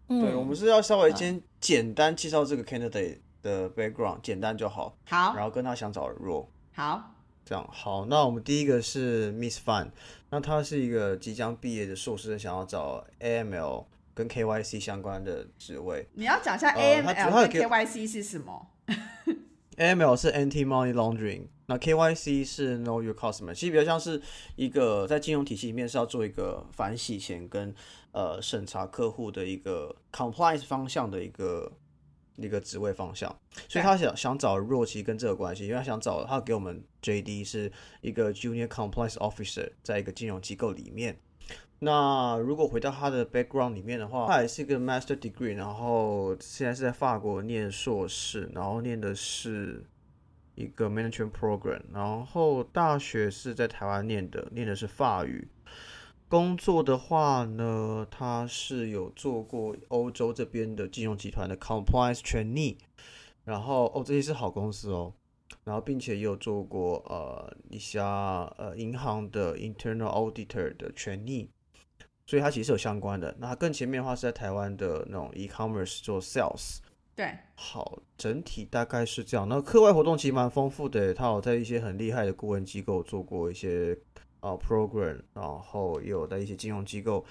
[0.10, 6.47] 嗯对，我们是要稍微先简单介绍这个 candidate 的 background，简单就好，好然后跟他想找的 role。
[6.73, 7.13] 好，
[7.47, 9.88] 这样好，那我们第一个是 Miss Fan，
[10.31, 16.05] 那她是一个即将毕业的硕士生，想要找 AML 跟 KYC 相关的职位。
[16.15, 18.67] 你要讲一下 AML 跟要给 KYC 是什么
[19.77, 24.21] ？AML 是 Anti Money Laundering，那 KYC 是 Know Your Customer，其实比较像是
[24.57, 27.73] 一个在金融体系里面是要做一个反洗钱跟
[28.12, 31.71] 呃审查客户的一个 compliance 方向的一个
[32.38, 33.30] 一个职位方向，
[33.67, 37.71] 所以他想想找若琪跟这个关系，因为他想找他给我们 JD 是
[38.02, 41.19] 一个 Junior Compliance Officer，在一个金融机构里面。
[41.80, 49.84] 那如果回到他的 background 里面的话，他也是一个 master degree，然后现在是在法国念硕士，然后念的是
[50.56, 55.47] 一个 management program，然后大学是在台湾念的，念的是法语。
[56.29, 62.77] 工作的话呢，他是有做过欧洲这边的金融集团的 compliance trainee，
[63.45, 65.13] 然后哦这些是好公司哦，
[65.63, 71.47] 然后并且也有做过呃一些呃银行的 internal auditor 的 trainee。
[72.29, 73.33] 所以它其实有相关的。
[73.39, 76.79] 那它更前面的话是在台湾的那种 e-commerce 做 sales。
[77.15, 79.47] 对，好，整体大概是这样。
[79.47, 83.97] 那课外活动其实蛮丰富的，他有在一些很厉害的顾问机构做过一些
[84.47, 87.25] 啊、program，然后也有在一些金融机构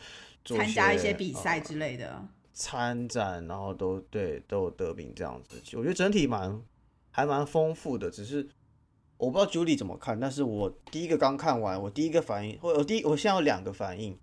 [0.45, 2.23] 参加一些比呃赛之类的。
[2.53, 5.61] 参展，然后都对都有得名这样子。
[5.77, 6.63] 我觉得整体蛮
[7.11, 8.49] 还蛮丰富的，只是
[9.19, 10.19] 我不知道 Julie 怎么看。
[10.19, 14.19] 但是我第一个刚看完，我第一个反应，或我第一我现在有两个反应。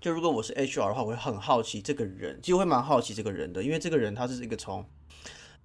[0.00, 4.86] 就如果我是 HR 的话，我会很好奇这个人，其实会蛮好奇这个人的，因为这个人他是一个从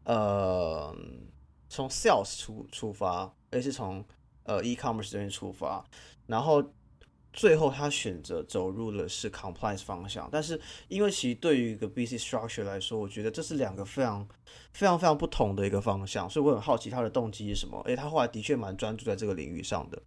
[0.03, 0.93] 呃
[1.69, 4.03] 从 sales 出出发，而是从
[4.43, 5.85] 呃 e-commerce 这边出发，
[6.27, 6.63] 然后
[7.33, 10.29] 最后他选择走入了是 compliance 方向。
[10.31, 14.27] 但是因为其实对于一个 BC structure 来说，我觉得这是两个非常
[14.71, 17.79] 非常非常不同的一个方向，所以我很好奇他的动机是什么。
[17.85, 20.01] 诶，他后来的确蛮专注在这个领域上的。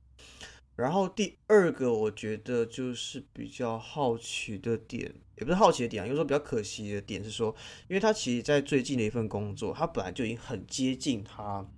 [0.77, 7.53] 然后第二个，我觉得就是比较好奇的点，也不是好奇的点啊，有时候比较可惜的点是说，
[7.89, 11.69] 因为他其实，在最近的一份工作，他本来就已经很接近他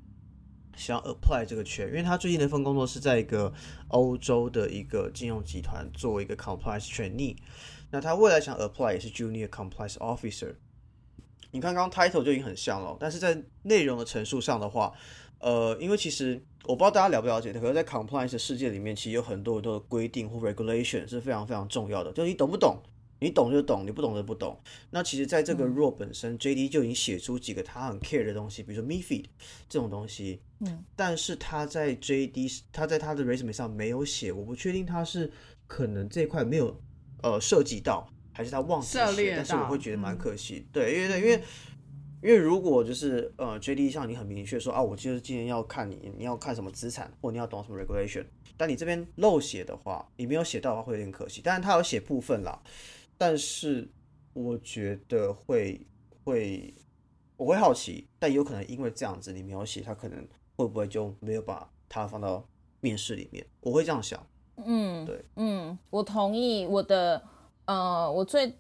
[0.77, 3.53] 想 apply 这个圈，因为他最近的一份工作是在一个
[3.89, 7.37] 欧洲的一个金融集团做一个 compliance 权力
[7.91, 10.55] 那他未来想 apply 也是 junior compliance officer。
[11.51, 14.93] 你看刚刚 title 就已经很像了，但是在内容的陈述上的话。
[15.41, 22.13] 呃，因为其实我不知道大家了不了解，可是，在 compliance 世界里面，其实有很多很多的规定或 regulation 是非常非常重要的。
[22.13, 22.77] 就你懂不懂？
[23.21, 24.59] 你懂就懂，你不懂就不懂。
[24.91, 29.27] 那其实，在这个 role 本身，JD 就已经写出几个他很 care 的东西，比如说 MiFID
[29.69, 30.41] 这种东西。
[30.61, 30.85] 嗯。
[30.97, 35.31] 但是他在 JD，他在他的 resume 上没有写，我不确定他是
[35.67, 36.81] 可能这块没有
[37.23, 39.37] 呃涉及到，还是他忘记写。
[39.37, 40.67] 但是我会觉得蛮可惜。
[40.73, 41.43] 对，因为因为。
[42.23, 48.27] 因为如果就是呃，JD 上你很明确说啊，我就是今天要看你，你要看什么资产，或你要懂什么 regulation，
[48.59, 51.41] 但你这边漏写的话，你没有写到的话会有点可惜。
[51.43, 52.61] 但是他有写部分啦，
[53.21, 53.87] 但是
[54.33, 55.87] 我觉得会
[56.25, 56.73] 会
[57.37, 62.43] 我会好奇，但有可能因为这样子你没有写，他可能会不会就没有把它放到
[62.81, 63.47] 面试里面？
[63.61, 64.27] 我会这样想。
[64.65, 66.65] 嗯，对，嗯，我同意。
[66.67, 67.23] 我的
[67.67, 68.51] 呃，我最。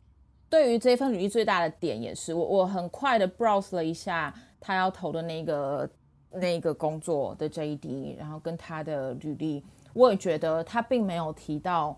[0.51, 5.89] 对于这份履历最大的点也是我我很快的 browse 了一下他要投的那个
[6.33, 9.63] 那个工作的 JD，然后跟他的履历，
[9.95, 11.97] 我也觉得他并没有提到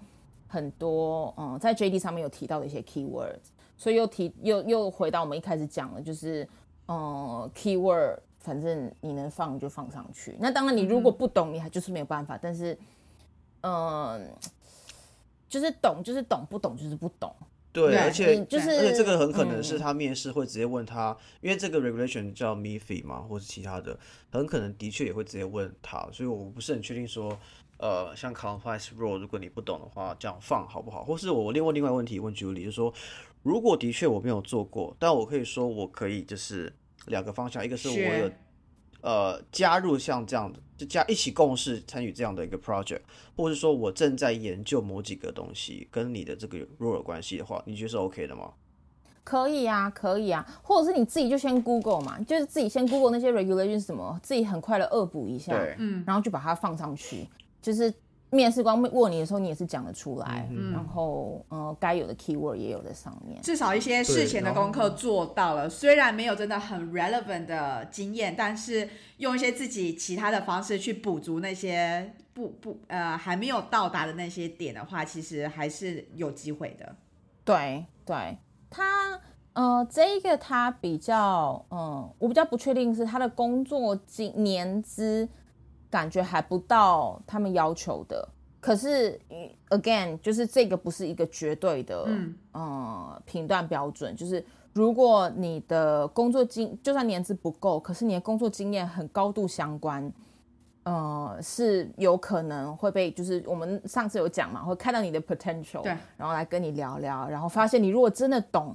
[0.53, 6.47] 很多嗯在 JD 上面有提到的一些 keywords，所以又提又又回到我们一开始讲的，就是
[6.89, 10.37] 嗯 keyword，反正你能放就放上去。
[10.39, 12.37] 那当然你如果不懂，你还就是没有办法。
[12.37, 12.77] 但是
[13.63, 14.31] 嗯，
[15.49, 17.35] 就是懂就是懂，不懂就是不懂。
[17.73, 23.99] 对，而且就是，而且这个很可能是他面试会直接问他，因为这个 regulation 叫 MiFID 嘛，或是其他的，
[24.31, 27.35] 很可能的确也会直接问他，所以我不是很确定说，
[27.83, 31.03] 呃，像 compliance rule，如果你不懂的话，这样放好不好？
[31.03, 32.95] 或是我另外另外问题问 Julie，就是说，
[33.43, 36.73] 如果的确我没有做过，但我可以说我可以就是
[37.07, 38.33] 两个方向，一个是我的。
[39.01, 43.01] 呃，加入像这样的，就加一起共事参与这样的一个 project，
[43.37, 48.53] 或者是说我正在研究某几个东西跟你的这个 role 关系的话，你觉得是 OK 的吗？
[49.25, 57.27] 可以啊，可以啊，或者是你自己就先 Google 嘛，就是自己先 Google 那些 regulations 什么，自己很快的恶补一下，嗯，然后就把它放上去，
[57.63, 57.95] 就是。
[58.35, 65.69] 面试官问你的时候，你也是讲得出来，然后呃，该有的 keyword 也有在上面，至少一些事前的功课做到了。
[65.69, 76.97] 虽然没有真的很 relevant 的经验，但是用一些自己其他的方式去补足那些不不呃还没有到达的那些点的话，其实还是有机会的。
[77.45, 78.39] 对对，
[78.71, 79.21] 他
[79.53, 85.29] 呃这一个他比较嗯，我比较不确定是他的工作经年资。
[85.93, 88.27] 感觉还不到他们要求的，
[88.59, 89.21] 可是
[89.69, 94.17] again 就是这个不是一个绝对的，嗯，呃，评断标准。
[94.17, 100.11] 就是如果你的工作经就算年资不够，可是你的工作经验很高度相关，
[100.85, 108.75] 呃，是有可能会被就是我们上次有讲嘛，会看到你的 potential，对，然后来跟你聊聊，然后发现你如果真的懂，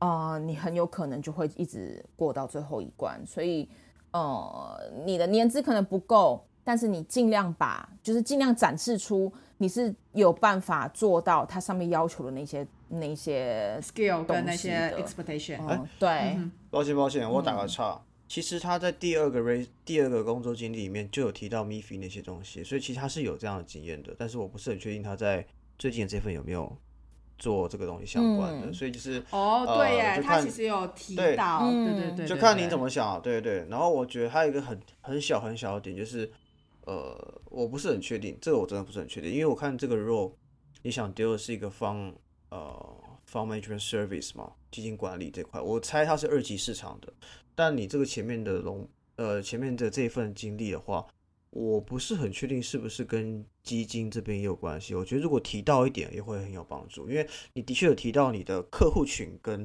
[0.00, 3.18] 啊，你很有可能就会一直过到最后一关。
[3.24, 3.66] 所以，
[4.12, 6.44] 呃，你的年资可能不够。
[6.70, 15.58] 但是你尽量把，就是尽量展示出你是有办法做到它上面要求的那些那些 skill 跟那些 expectation。
[15.98, 16.38] 对，
[16.70, 18.00] 抱歉抱歉，我打个岔。
[18.28, 24.14] 其实他在第二个 r a 第二个工作经历里面就有提到 MiFi 那些东西，所以其实他是有这样的经验的。
[24.16, 25.44] 但是我不是很确定他在
[25.76, 26.72] 最近的这份有没有
[27.36, 28.72] 做这个东西相关的。
[28.72, 33.20] 所以就是哦，对耶，他其实有提到，对对对，就看你怎么想。
[33.20, 33.68] 对对对。
[33.68, 36.30] 然后我觉得还有一个很很小很小的点就是。
[36.90, 40.32] 呃，我不是很确定，这个我真的不是很确定，因为我看这个 role，
[40.82, 42.12] 你想丢的是一个方
[42.48, 47.12] 呃 fund management service 嘛，基金管理这块，我猜它是二级市场的，
[47.54, 51.06] 但你这个前面的龙呃前面的这份经历的话，
[51.50, 54.96] 我不是很确定是不是跟基金这边也有关系。
[54.96, 59.64] 我觉得如果提到一点也会很有帮助，因为你的确有提到你的客户群跟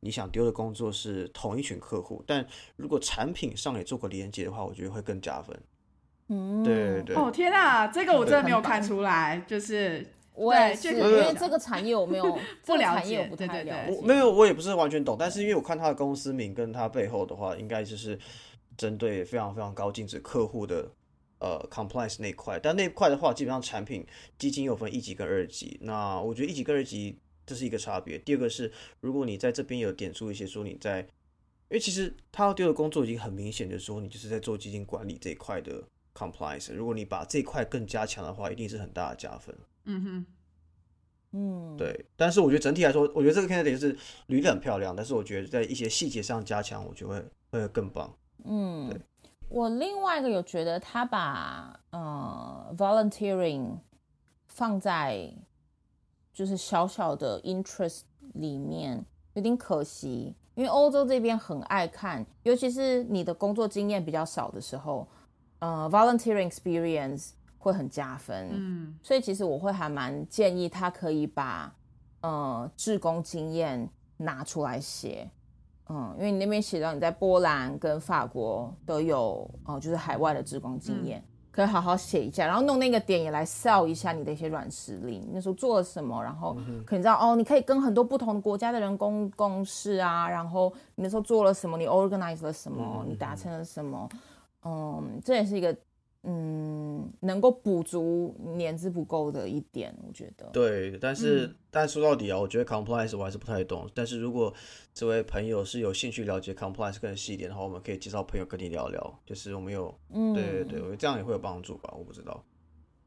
[0.00, 2.46] 你想丢的工作是同一群客户，但
[2.76, 5.54] 如果产品上也做过连接的话，我觉得会更加分。
[6.28, 14.06] 嗯，对对对，哦天啊，这个我真的没有看出来，就是 我也是，因为这个产业我没有， 这个了产业解我不太对对对了解。
[14.06, 18.18] 没有，我也不是完全懂，但是因为我看他的公司名跟他背后的话，应该就是
[18.76, 20.88] 针对非常非常高净值客户的
[21.40, 22.60] 呃 compliance 那块。
[22.62, 24.06] 但那块的话，基本上产品
[24.38, 25.78] 基金有分一级跟二级。
[25.82, 28.18] 那我觉得一级跟二级这是一个差别。
[28.18, 28.70] 第二个是，
[29.00, 35.82] 如果你在这边有点出一些说你在，因为其实他要丢的工作已经很明显的说你就是在做基金管理这一块的
[36.18, 36.74] compliance。
[36.74, 39.54] 如果你把这块更加强的话，一定是很大的加分。
[39.84, 40.26] 嗯哼，
[41.32, 43.96] 嗯，对，但是我觉得整体来说，我觉得这个 candidate 是
[44.26, 47.10] 履历很漂亮，但是我觉得在一些细节上加强，我觉得
[47.50, 48.12] 会会更棒。
[48.44, 49.00] 嗯对，
[49.48, 53.76] 我另外一个有觉得他把呃 volunteering
[54.46, 55.32] 放在
[56.32, 58.02] 就是小小的 interest
[58.34, 59.04] 里面，
[59.34, 65.08] 有点可惜，因为欧洲这边很爱看，尤其是你的工作经验比较少的时候，
[65.60, 68.48] 呃，volunteering experience 会很加分。
[68.52, 68.98] 嗯。
[69.02, 71.72] 所以其实我会还蛮建议他可以把
[72.20, 75.30] 呃志工经验拿出来写，
[75.88, 94.18] 嗯，因为你那边写到你在波兰跟法国都有呃就是海外的志工经验，可以好好写一下，然后弄那个点也来 sell 一下你的一些软实力，你那时候做了什么，然后可能知道哦，你可以跟很多不同国家的人共共事啊，然后你那时候做了什么，你 organize 了什么，你达成了什么，嗯，
[95.24, 95.76] 这也是一个
[96.22, 100.46] 嗯能够补足年资不够的一点，我觉得。
[100.52, 103.88] 对，但是、但说到底啊，我觉得 compliance 我还是不太懂。
[103.94, 104.52] 但是如果
[104.92, 109.20] 这位朋友是有兴趣了解 compliance 更细一点的话，我们可以介绍朋友跟你聊聊。
[109.24, 111.94] 就是我们有，嗯，对对对，我觉得这样也会有帮助吧？
[111.96, 112.44] 我不知道。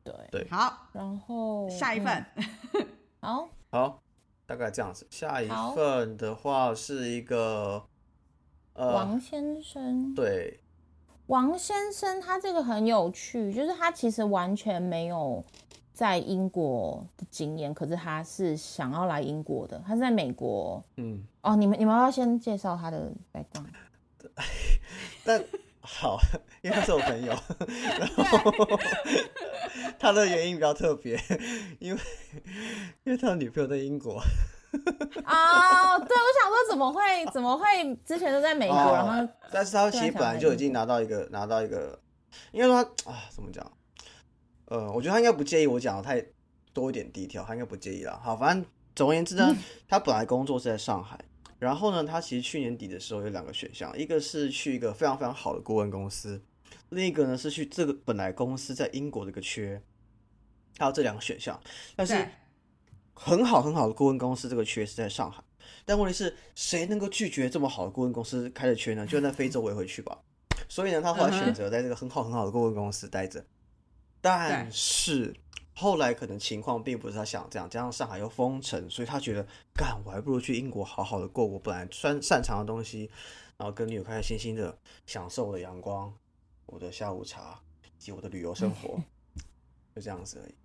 [0.04, 2.26] 对对好，然后下一份，
[2.74, 2.88] 嗯
[3.20, 4.02] 好， 好，
[4.48, 5.06] 大概这样子。
[5.12, 7.84] 下一份的话是一个，
[8.74, 10.60] 呃，王先生，对，
[11.32, 15.42] 王先生他这个很有趣，就是他其实完全没有
[15.94, 20.84] 在英国的经验，可是他是想要来英国的，他是在美国。
[20.98, 23.68] 嗯，哦，你们你们要先介绍他的 background。
[25.24, 25.42] 但
[25.80, 26.20] 好，
[26.62, 27.32] 因为他是我朋友，
[27.98, 28.80] 然后
[29.98, 31.18] 他的原因比较特别，
[31.80, 32.02] 因为
[33.06, 34.22] 因为他的女朋友在英国，
[35.24, 37.02] 啊、 对，我想说怎么会
[37.34, 37.66] 怎么会
[38.06, 42.00] 之前都在美国，哦然后但是他其实本来就已经拿到一个拿到一个，
[42.52, 43.70] 应该说他啊怎么讲？
[44.66, 46.26] 呃，我觉得他应该不介意我讲的太
[46.74, 48.18] 多一点低调，他应该不介意啦。
[48.24, 48.66] 好，反正
[48.96, 49.54] 总而言之呢，
[49.88, 51.20] 他本来工作是在上海，
[51.60, 56.42] 然后呢，他其实去年底的时候有两个选项，一个是去一个非常非常好的顾问公司，
[56.88, 59.82] 另一个呢是去这个本来公司在英国这个缺，
[60.78, 61.60] 他有这两个选项，
[61.98, 62.30] 但是对
[63.14, 65.44] 很好很好的顾问公司这个缺是在上海，
[65.86, 69.06] 但问题是谁能够拒绝这么好的顾问公司开的缺呢？
[69.06, 70.18] 就在非洲我也会去吧。
[70.70, 73.46] 所以呢，他后来选择在这个很好很好的顾问公司待着，
[74.22, 75.36] 但是
[75.74, 83.10] 后来可能情况并不是他想这样，加上上海又封城，所以他觉得干我还不如去英国好好的过我本来擅擅长的东西，
[83.58, 86.14] 然后跟女友开开心心的享受我的阳光、
[86.68, 89.02] 我的下午茶以及我的旅游生活，
[89.96, 90.56] 就这样子而已。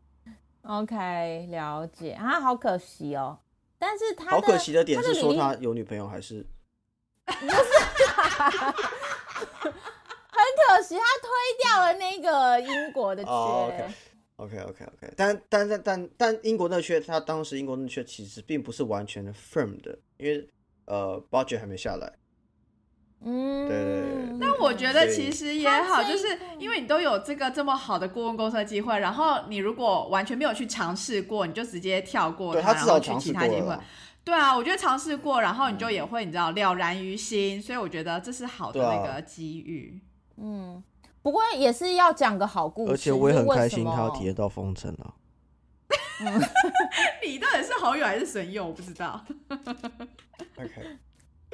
[0.69, 3.39] OK 了解啊，好可惜哦。
[3.79, 6.45] 但是他好可惜的点是说他有女朋友还是
[7.27, 7.55] 很可
[10.83, 11.29] 惜，他推
[11.63, 13.31] 掉了那个英国的缺。
[13.31, 13.71] 哦
[14.37, 20.49] ，OK OK OK OK，但但但但但英国那缺，他当时英国那缺其实并不是完全的 firm 的，因为
[20.87, 22.13] 呃 budget 还没下来。
[23.25, 33.77] 嗯，对对对但我觉得其实也好，就是因为你都有这个这么好的顾问公司的机会，然后你如果完全没有去尝试过，你就直接跳过它，然后去其他机会。
[34.23, 40.01] 对啊，我觉得尝试过，然后你就也会你知道了然于心，所以我觉得这是好的那个机遇。
[40.37, 40.83] 嗯，
[41.23, 45.15] 不过也是要讲个好故事，而且我也很开心，他要体验到封城了。
[47.25, 48.67] 你到底是好友还是损友？
[48.67, 49.25] 我不知道。
[50.59, 50.99] OK，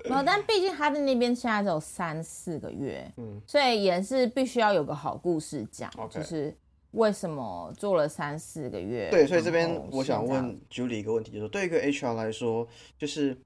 [0.04, 6.56] 没有，但毕竟他在那边现在只有三四个月，嗯，所以也是必须要有个好故事讲就是
[6.92, 9.10] 为什么做了三四个月。
[9.10, 12.66] 对，所以这边我想问 Julie 一个问题，就是对一个 HR 来说，
[12.98, 13.36] 就是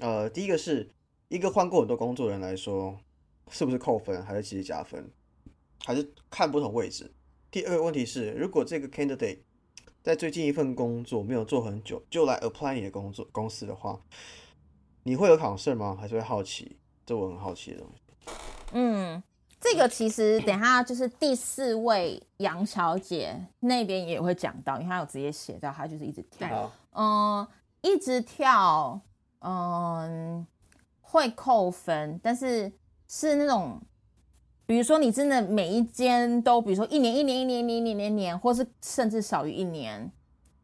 [0.00, 0.88] 呃，第一个是
[1.28, 2.98] 一个换过很多工作的人来说，
[3.50, 5.10] 是不是扣分，还是其实加分，
[5.84, 7.12] 还是看不同位置？
[7.50, 9.38] 第二个问题是，如果这个 candidate
[10.02, 14.00] 在最近一份工作没有做很久，就来 apply 你的工作公司的话，
[15.08, 15.96] 你会有 concern 吗？
[15.98, 16.76] 还是会好奇？
[17.06, 18.02] 这我很好奇的东西。
[18.72, 19.22] 嗯，
[19.58, 27.48] 这个其实等一下就是第四位杨小姐那边也会讲到，因为她有直接写到，她就是一直跳，嗯，
[27.80, 29.00] 一直跳，
[29.40, 30.46] 嗯，
[31.00, 32.70] 会扣分，但是
[33.06, 33.80] 是那种，
[34.66, 40.12] 比如说你真的每一间都，比如说一年一年一年一年一年年，或是甚至少于一年，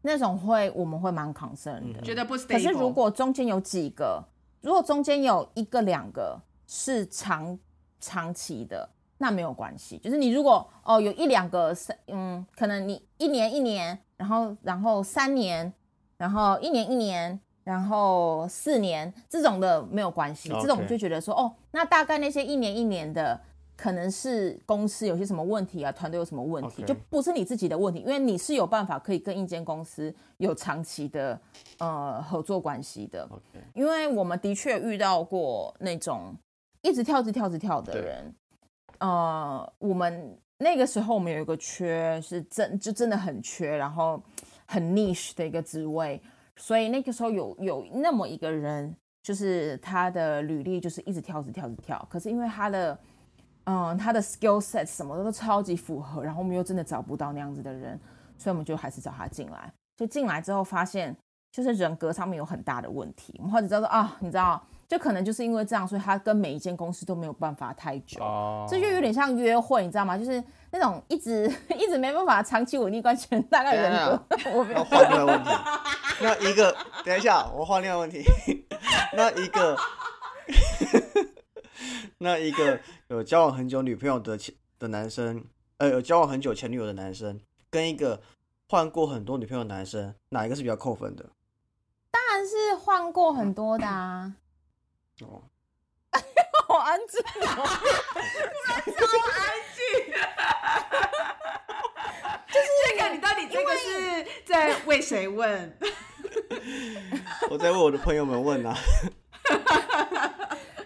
[0.03, 2.03] 那种会我们会蛮 concern 的。
[2.03, 2.49] 觉得不 stable。
[2.49, 4.23] 可是如果中间有几个，
[4.65, 7.57] 如果中间有一个两个是长
[8.01, 8.89] 长期的，
[9.19, 9.99] 那没有关系。
[9.99, 15.73] 就是你如果哦有一两个三嗯，可能你一年一年，然后然后三年，
[16.17, 17.39] 然后一年一年。
[17.65, 23.41] 然后四年这种的没有关系，这种就觉得说哦，那大概那些一年一年的，
[23.77, 31.39] 可能是公司有些什么问题啊，团队有什么问题，就不是你自己的问题，因为你是有办法可以跟一间公司有长期的
[31.79, 33.29] 呃合作关系的。
[33.75, 36.35] 因为我们的确遇到过那种
[36.83, 38.35] 一直跳、一直跳、一直跳的人。
[38.99, 44.23] 呃，我们那个时候我们有一个缺是真就真的很缺，然后
[44.67, 46.23] 很 niche 的一个职位。
[46.57, 52.97] 所以那个时候有有那么一个人，就是他的履历就是一直跳着跳着跳，可是因为他的
[53.65, 57.99] 嗯他的 skill set 什么的都超级符合，然后我们又真的找不到那样子的人，
[58.39, 59.73] 所以我们就还是找他进来。
[59.97, 61.17] 就进来之后发现，
[61.53, 63.35] 就是人格上面有很大的问题。
[63.39, 64.63] 我们或者知道说啊，你知道。
[64.87, 70.17] 就可能就是因为这样，所以他跟每一间公司都没有办法太久，哦这就有点像约会，你知道吗？
[70.17, 74.23] 就是那种一直一直没办法长期稳定关系，大概人格。
[74.53, 75.51] 我要换另外问题，
[76.21, 78.23] 那一个等一下，我换另外问题，
[79.17, 79.75] 那一个
[82.19, 85.45] 那一个有交往很久女朋友的前的男生，
[85.79, 87.41] 呃，有交往很久前女友的男生，
[87.71, 88.23] 跟一个
[88.69, 91.31] 换过很多女朋友的男生，哪一个是比较扣分的？
[92.11, 94.35] 当然是换过很多的啊。
[95.21, 95.43] 哦，
[96.69, 97.61] 好安静哦，超
[99.31, 99.83] 安静，
[102.49, 105.79] 就是这个，你到底这个是在为谁问？
[107.51, 108.75] 我在为我的朋友们问啊。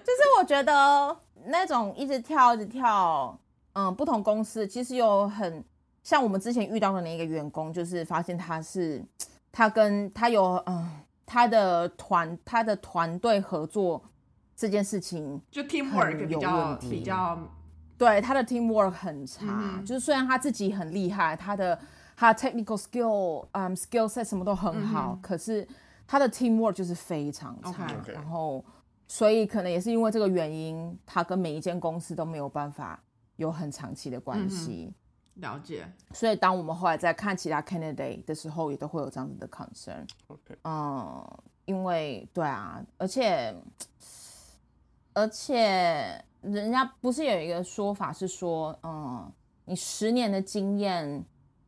[0.09, 3.39] 就是我觉得那种一直跳一直跳，
[3.75, 5.63] 嗯，不同公司其实有很
[6.03, 9.05] 像我们之前遇到的那个员工，就是发现他是
[9.53, 10.91] 他跟他有嗯
[11.27, 14.03] 他的团他的团队合作。
[14.61, 17.39] 这件事情就 teamwork 比较比较，
[17.97, 19.81] 对他的 teamwork 很差。
[19.87, 21.79] 就是虽然他自己很厉害，他的
[22.17, 25.65] 他 technical skill，嗯，skill set 什么都很好，可是
[26.09, 27.87] 他的 teamwork 就是非常差。
[28.13, 28.65] 然后，
[29.09, 33.03] 所以可能也是因为这个原因，他跟每一间公司都没有办法
[33.35, 34.95] 有很长期的关系。
[35.35, 35.91] 了解。
[36.13, 40.07] 所以当我们后来在看其他 candidate 的时候，也都会有这样子的 concern。
[40.29, 40.57] OK。
[40.63, 41.27] 嗯，
[41.65, 43.53] 因为对啊，而且。
[45.15, 49.33] 而且人家不是有一个说法是说，嗯，
[49.65, 51.25] 你十年的经验，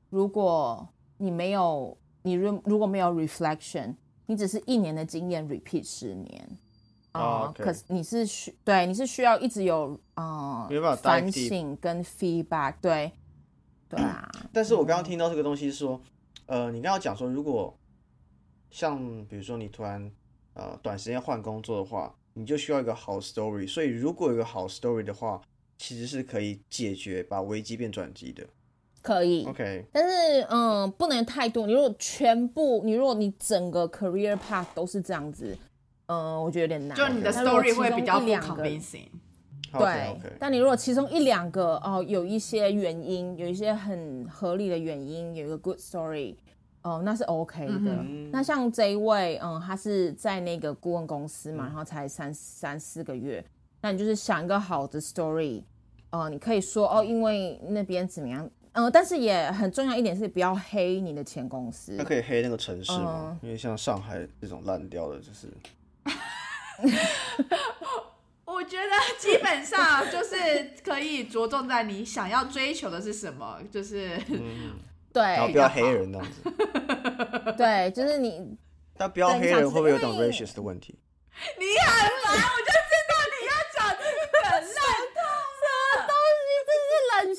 [0.09, 6.49] 如果你没有你如如果没有 reflection，你只是一年的经验 repeat 十年
[7.13, 10.69] 啊，可是你是需对你是需要一直有嗯
[11.03, 13.13] 反省跟 feedback，对
[13.89, 14.31] 对啊。
[14.53, 16.01] 但是我刚刚听到这个东西是说，
[16.47, 17.77] 呃，你刚刚讲说，如果
[18.71, 20.11] 像比如说你突然
[20.55, 22.15] 呃短时间换工作的话。
[22.35, 25.43] 你就需要一个好 story，所以如果有个好 story 的话，
[25.77, 28.47] 其实是可以解决把危机变转机的。
[29.03, 29.85] 可以，OK。
[29.93, 31.67] 但是，嗯，不能太多。
[31.67, 35.59] 你如果全部，你如果你整个 career path 都是这样子，
[36.11, 36.97] 嗯，我觉得有点难。
[36.97, 39.07] 就你的 story 会比较不 convincing。
[39.73, 46.35] 对，但你如果其中一两个哦，有一些原因，有一些很合理的原因，有一个 good story。
[46.83, 48.05] 哦，那是 OK 的。
[48.33, 53.45] 那像这一位，嗯，他是在那个顾问公司嘛，然后才三三四个月。
[53.81, 55.63] 那你就是想一个好的 story，
[56.11, 61.95] 哦，你可以说哦，因为那边怎么样，嗯，但是也很重要一点是不要黑你的前公司。
[61.97, 63.39] 那可以黑那个城市吗？
[63.41, 65.47] 因为像上海这种烂掉的，就是。
[68.45, 74.19] 我觉得基本上就是可以着重在你想要追求的是什么，就是。
[75.13, 76.41] 对，然后不要黑人这样子。
[77.59, 78.57] 对，就是你。
[78.97, 80.97] 但不要黑人会不会有种 racist 的问题？
[81.59, 85.09] 你很烦，我就知道你要讲这个烂什么
[86.07, 87.35] 东西，这是冷冷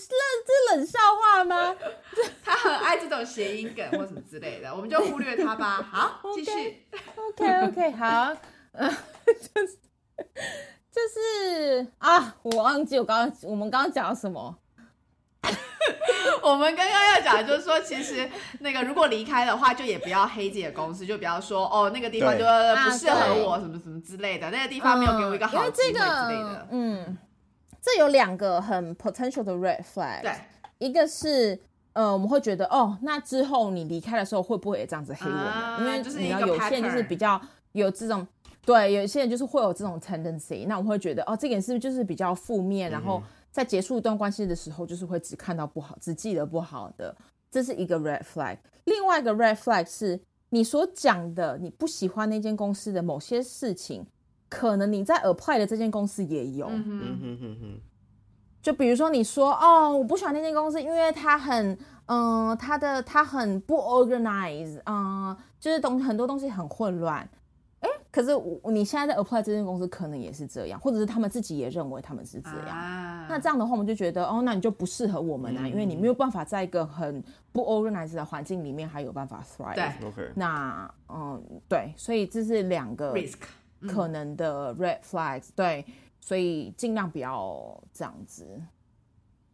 [0.47, 1.75] 这冷笑话吗？
[2.43, 5.81] 他很爱这种谐音梗或什么之类的，我们就忽略他吧。
[5.81, 6.83] 好，继续。
[7.15, 8.35] OK OK，好。
[9.39, 9.77] 就是
[10.91, 14.57] 就是啊，我忘记我刚刚我们刚刚讲了什么。
[16.43, 18.29] 我们刚刚要讲，就是说，其实
[18.59, 26.67] 那个如果离开的话，就也不要黑自己的公司，就不要说哦，那个地方就不适合我，什么什么之类的，那个地方没有给我一个好机会之类的。
[26.71, 27.17] 嗯，
[27.81, 30.21] 这有两个很 potential 的 red flag。
[30.21, 30.33] 对，
[30.77, 31.59] 一个是
[31.93, 35.79] 呃，我们会觉得哦，那之后你离开的时候会不会也这样子黑我们？
[35.79, 37.39] 因为就是你要有些就是比较
[37.73, 38.25] 有这种。
[38.63, 47.15] 对，有一些人就是会有这种 tendency，那我会觉得哦，这个人是不是就是比较负面，然后在结束一段关系的时候，就是会只看到不好，只记得不好的，
[47.49, 48.57] 这是一个 red flag。
[48.85, 54.05] 另外一个 red flag 是你所讲的你不喜欢那间公司的某些事情，
[54.47, 56.67] 可能你在 apply 的这间公司也有。
[56.69, 57.81] 嗯哼哼哼，
[58.61, 67.27] 就比如说你说哦，我不喜欢那间公司，因为它很嗯，它的它很不 organize，嗯，就是东很多东西很混乱。
[68.11, 73.25] 哎，可是我你现在在 apply 这间公司可能也是这样，或者是他们自己也认为他们是这样。
[73.29, 79.75] 那这样的话，我们就觉得哦，那你就不适合我们啊，因为你没有办法在一个很不 organized 的环境里面还有办法 thrive。
[79.75, 80.31] 对，OK。
[80.35, 83.39] 那嗯，对，所以这是两个 risk
[83.87, 85.49] 可能的 red flags。
[85.55, 85.85] 对，
[86.19, 88.45] 所以尽量不要这样子。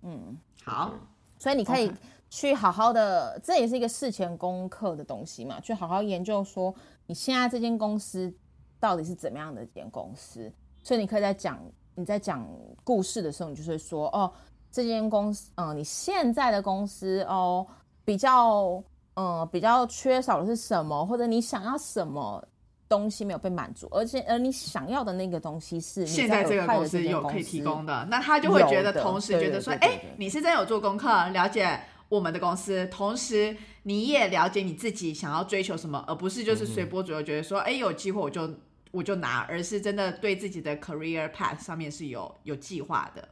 [0.01, 0.93] 嗯，好。
[1.39, 1.91] 所以你可以
[2.31, 6.73] 去好好的，这也是一个事前功课的东西嘛，去好好研究说
[7.05, 8.33] 你现在这间公司
[8.79, 10.51] 到底是怎么样的一间公司。
[10.83, 11.59] 所以你可以在讲
[11.95, 12.47] 你在讲
[12.83, 14.31] 故事的时候，你就会说哦，
[14.71, 17.65] 这间公司，嗯，你现在的公司哦，
[18.05, 18.81] 比较，
[19.15, 22.41] 嗯，比较缺少的是什么，或者你想要什么
[22.87, 38.49] 东西没有被满足，而且，而你想要的那个东西是现在这个公司有可以提供的，那他就会觉得同时觉得说，哎，你是真有做功课，了解我们的公司，同时你也了解你自己想要追求什么，而不是就是随波逐流，觉得说，哎，有机会我就。
[38.91, 43.27] 我就拿，而是真的对自己的 career path 上面是有有计划的，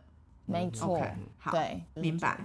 [0.46, 1.02] 没错。
[1.38, 2.38] 好，对，明白。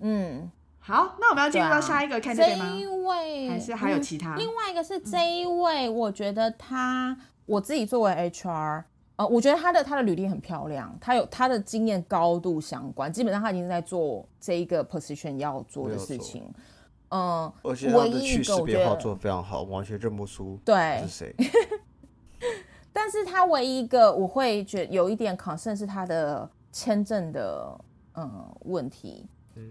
[0.00, 2.70] 嗯，好，那我们要进入到下一个 candidate 吗？
[2.72, 4.36] 这一位还是还有其他？
[4.36, 7.16] 另外一个是这一位，我觉得他，
[7.46, 8.84] 我自己作为 HR，
[9.16, 16.42] 呃，我觉得他的他的履历很漂亮，他有他的经验高度相关，基本上他已经在做这一个 position 要做的事情。
[17.10, 21.34] 嗯，而且他的去识别化做的非常好，完全认不出对是谁。
[22.96, 27.76] 但是他唯一一个我会觉有一点 concern 是他的签证的
[28.16, 29.26] 嗯问题，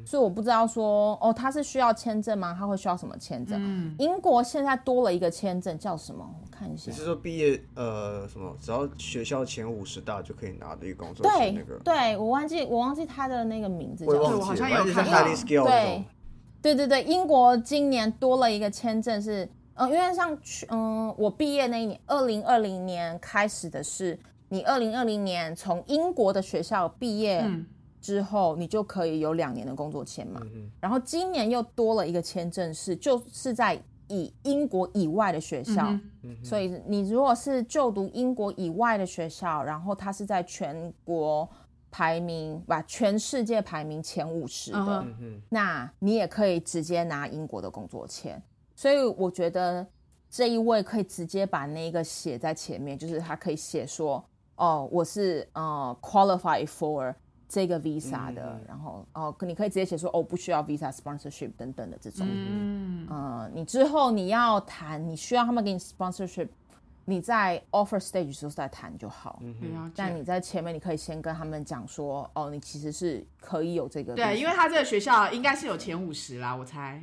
[0.06, 2.54] 所以我不知道说哦他是需要签证吗？
[2.58, 3.58] 他会需要什么签证？
[3.64, 6.30] 嗯，英国现在多了一个签证叫什么？
[6.42, 6.92] 我看一下。
[6.92, 8.54] 你是说毕业呃什么？
[8.62, 11.26] 只要学校前五十大就可以拿的一个工作？
[11.26, 15.24] 对，那个对我忘记我忘记他的那个名字，我好像有看到。
[15.66, 16.04] 对，
[16.62, 19.50] 对对对，英国今年多了一个签证是。
[19.76, 24.18] 嗯，因为像去，嗯，我毕业那一年，二零二零年开始的是，
[24.50, 27.44] 你二零二零年从英国的学校毕业
[28.02, 30.42] 之后，你就可以有两年的工作签嘛。
[30.80, 35.98] 然后今年又多了一个签证，是就是在以英国以外的学校，
[36.44, 41.50] 所以你如果是就读英国以外的学校，然后它是在全国
[41.90, 45.06] 排名，把全世界排名前五十的，
[45.50, 48.40] 那你也可以直接拿英国的工作签。
[48.84, 49.88] 所以我觉得
[50.30, 54.22] 这一位可以直接把那个写在前面，就是他可以写说，
[54.58, 57.16] 哦，我是呃 qualify for
[57.48, 62.28] 这个 visa 的，然后哦，你可以直接写说，哦，不需要 visa sponsorship 等等的这种。
[62.30, 66.50] 嗯，呃，你之后你要谈，你需要他们给你 sponsorship，
[67.06, 69.40] 你在 offer stage 时候再谈就好。
[69.42, 74.14] 嗯，但你在前面你可以先跟他们讲说，哦，你其实是可以有这个。
[74.14, 77.02] 对，因为他这个学校应该是有前五十啦，我猜。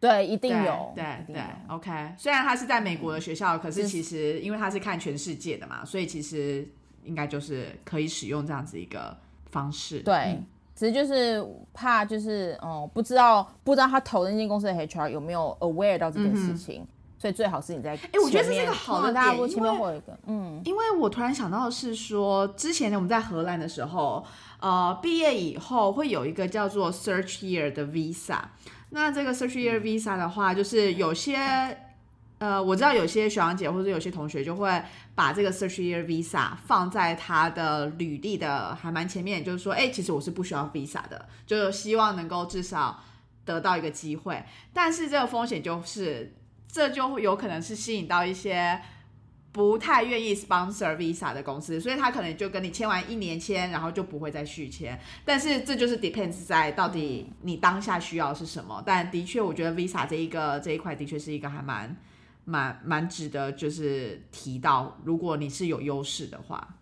[0.00, 1.90] 对，一定有，对对，OK。
[2.16, 6.66] 虽然他是在美国的学校，可是其实因为他是看全世界的嘛，所以其实
[7.04, 9.14] 应该就是可以使用这样子一个
[9.50, 9.98] 方式。
[9.98, 10.40] 对，
[10.74, 16.86] 只是就是怕就是哦，不知道不知道他投的那间公司的 HR 有没有 aware 到这件事情，
[17.18, 24.24] 所以最好是你在哎，我觉得这是一个好的点，因为嗯，因为我突然想到的是说，之前呢我们在荷兰的时候，
[24.60, 28.38] 呃，毕业以后会有一个叫做 Search Year 的 Visa。
[28.90, 31.36] 那这个 search year visa 的话，就是有些，
[32.38, 34.82] 呃，我知道有些学长姐或者有些同学就会
[35.14, 43.02] 把这个 search year visa 放在他的履历的还蛮前面，就是说，哎，其实我是不需要 visa 的，就希望能够至少
[43.44, 44.44] 得到一个机会。
[44.72, 46.34] 但是这个风险就是，
[46.70, 48.80] 这就有可能是吸引到一些。
[49.52, 54.96] 不太愿意 sponsor visa 的公司，所以他可能就跟你签完一年签，然后就不会再续签。
[55.24, 58.80] 但是这就是 depends 在到底你当下需要是什么。
[58.86, 61.96] 但的确，我觉得 visa 这一个这一块的确是一个还蛮
[62.44, 66.76] 蛮蛮值得就是提到，如果你是有优势的话。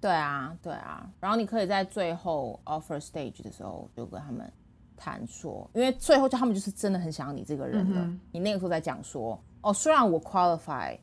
[0.00, 1.04] 对啊，对啊。
[1.18, 4.48] 然后你可以在最后 offer stage 的时候就跟他们
[4.96, 8.08] 谈说，因为最后就他们就是真的很想要你这个人了。
[8.30, 10.96] 你那个时候在讲说，哦，虽然我 qualify。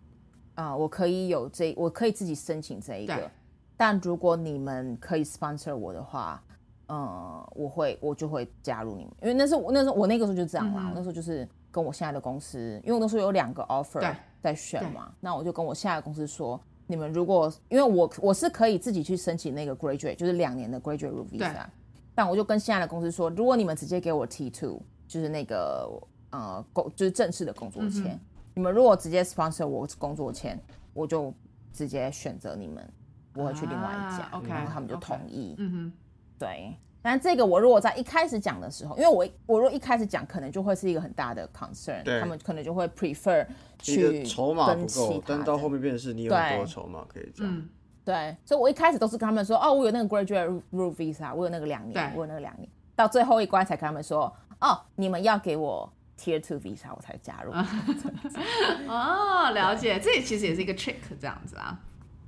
[0.55, 3.29] 啊，我可以有这，我可以自己申请这一个，
[3.77, 6.41] 但如果你们可以 sponsor 我的话，
[6.87, 21.65] 嗯，我会我就会加入你们，因为那时候那时候我那个时候就这样啦，那时候就是跟我现在的公司，因为我那时候有两个 offer，在选嘛，那我就跟我现在的公司说，你们如果因为我我是可以自己去申请那个 graduate，就是两年的 graduate visa，
[22.13, 25.89] 但我就跟现在的公司说，如果你们直接给我 T two，就是那个
[26.29, 28.19] 呃工就是正式的工作签，
[28.55, 30.57] 你们如果直接 sponsor 我工作签，
[30.93, 31.31] 我就
[31.73, 32.89] 直接选择你们，
[33.33, 35.55] 不会去另外一家，啊，OK，然后他们就同意。
[35.57, 35.93] 嗯哼，
[36.39, 43.45] 对，但这个我如果在一开始讲的时候，因为我我如果一开始讲，可能就会是一个很大的 concern，他们可能就会 prefer
[43.77, 47.53] 去筹码不跟其够，他但到后面变成是你有很多筹码可以这样。
[47.53, 47.69] 嗯，
[48.05, 57.51] 对，所以我一开始都是跟他们说，哦，我有那个 graduate route visa，我有那个两年，我有那个两年，到最后一关才跟他们说，哦，你们要给我 tier two visa，我才加入。
[58.87, 61.79] 哦，了解，这也其实也是一个 trick 这样子啊。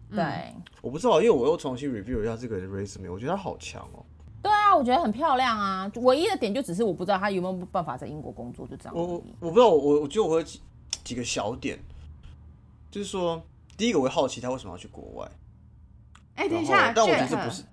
[0.10, 4.06] 对，我不知道，因为我又重新 review 一下这个 resume，我觉得他好强哦。
[4.42, 5.92] 对啊，我觉得很漂亮啊。
[5.96, 9.34] 唯一的点就只是我不知道他有没有办法在英国工作，就这样而我我已。
[9.42, 10.62] 我不知道，我我觉得我会有几
[11.04, 11.78] 几个小点，
[12.90, 13.42] 就是说，
[13.76, 15.30] 第一个我会好奇他为什么要去国外，
[16.36, 17.64] 哎，等一下但我觉得这不是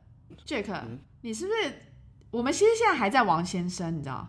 [0.44, 0.82] ，Jack，Jack，
[1.20, 1.72] 你是不是？
[2.32, 4.26] 我们其实现在还在王先生，你知道？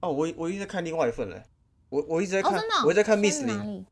[0.00, 1.42] 哦，我我一直在看另外一份嘞，
[1.88, 3.86] 我我一直在哦，看，我一直在看 Miss 林，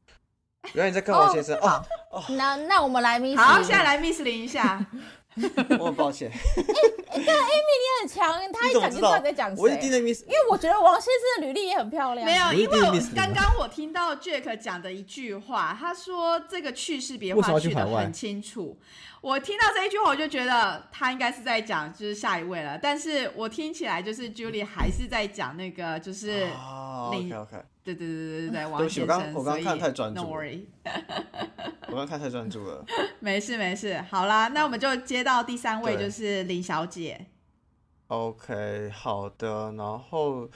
[0.75, 4.85] 原来你在看王先生哦，哦，那那我们来 Miss，好，现在来 Miss 林一下。
[5.79, 7.25] 我很抱歉，你
[8.01, 9.55] 很强，他一讲就知在讲？
[9.57, 9.91] 我一直盯。
[9.91, 12.25] 着 Miss，因为我觉得王先生的履历也很漂亮。
[12.25, 18.79] 没有，因为我刚刚我听到 Jack 讲的一句话，他说这个去识别为什么化去的很清楚。
[19.21, 27.57] 我听到这一句话，我就觉得他应该是在讲就是下一位了，但是我听起来就是 Julie 还是在讲那个就是啊你，OK OK，
[27.95, 29.35] 对对对对对对， 王先生。
[29.35, 30.61] 我刚看太专注 No 了 worry，
[31.89, 32.85] 我刚看太专注了。
[33.21, 34.05] 没事没事。
[34.11, 37.27] 好啦，那我们就接到第三位，就是林小姐。
[38.09, 39.73] OK，好的。
[39.73, 40.49] 然后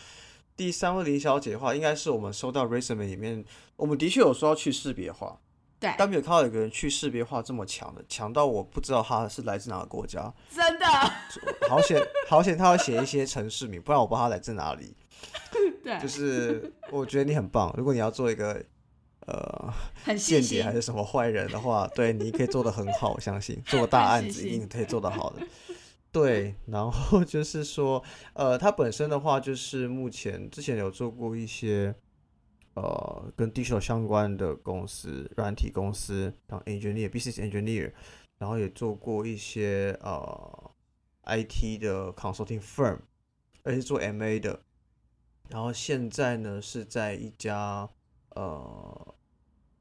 [0.57, 3.45] 第三位林小姐的话，应该是我们收到 resume 里面，
[3.77, 5.39] 我们的确有说要去识别化，
[5.81, 10.33] 对，但没有看到有个人去识别化这么强的，强到我不知道他是来自哪个国家。
[10.55, 10.87] 真的，
[11.69, 14.95] 好险，好险，他要写一些城市名，不然我不知道他来自哪里。
[15.83, 18.65] 对，就是我觉得你很棒， 如果你要做一个
[19.27, 19.73] 呃
[20.05, 20.73] 很间谍还。
[20.73, 25.47] 是什么坏人的话， 对，你可以做的很好，我相信做大案子一定可以做得好的。
[26.11, 28.03] 对，然后就是说，
[28.35, 31.95] 呃，他本身的话，就是目前之前有做过一些
[32.75, 37.93] 呃跟 digital 相关的公司，软体公司当 engineer、business engineer，
[38.39, 40.71] 然后也做过一些呃
[41.25, 42.99] IT 的 consulting firm，
[43.63, 44.61] 而且做 MA 的。
[45.49, 47.89] 然后现在呢是在一家
[48.31, 49.15] 呃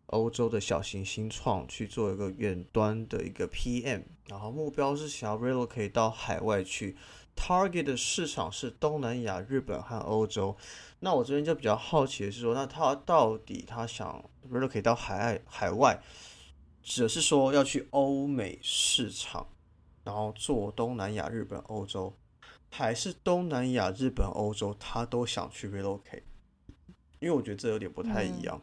[0.08, 6.98] 欧洲的小型新创去做一个远端的一个 PM，然后目标是想要 relocate 到海外去
[7.36, 10.58] ，target 的市场是东南亚、日本和欧洲。
[11.00, 16.04] 那我这边就比较好奇的是说，那他到底他想 relocate 到海外海外，
[16.84, 19.48] 只是说要去欧美市场，
[20.04, 22.14] 然后做东南亚、日本、欧洲，
[22.72, 26.24] 还是东南亚、日本、欧洲他都想去 relocate？
[27.20, 28.60] 因为我觉得这有点不太一样。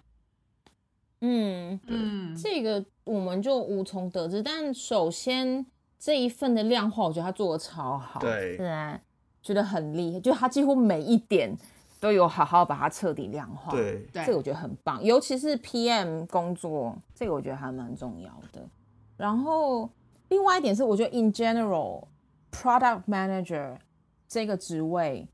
[1.21, 4.43] 嗯，嗯，这个我们就无从得知。
[4.43, 5.67] 但首先
[5.99, 9.01] 这一份的量化，我觉得他做的超好，对是啊，
[9.43, 11.57] 觉得很厉害，就他几乎每一点
[12.01, 18.67] 都有好好把它彻底量化。，对，对这个我觉得很棒，尤其是 PM 工作，这个我觉得还蛮重要的。
[19.17, 19.91] 然后
[20.29, 22.07] 另外一点是，我觉得 in general
[22.53, 23.77] product manager
[24.29, 25.27] 这个职位，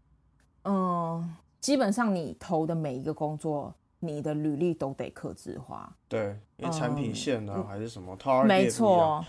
[0.62, 5.92] 嗯，基本上你投的每一个工作，你的履历都得克制化。
[6.08, 8.16] 对，因为产品嗯线啊，还是什么
[8.46, 9.24] 没错，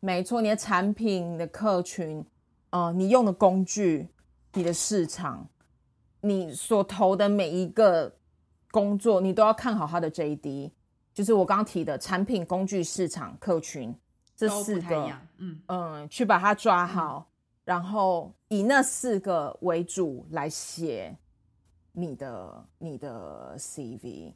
[0.00, 2.24] 没错，你的产品、你的客群，
[2.70, 4.06] 呃，你用的工具、
[4.52, 5.46] 你的市场，
[6.20, 8.14] 你所投的每一个
[8.70, 10.70] 工作，你都要看好它的 JD，
[11.14, 13.94] 就是我刚刚提的产品、工具、市场、客群
[14.36, 15.10] 这四个。
[15.38, 17.26] 嗯，嗯，去把它抓好，
[17.64, 21.16] 然后以那四个为主来写
[21.92, 24.32] 你的你的 CV，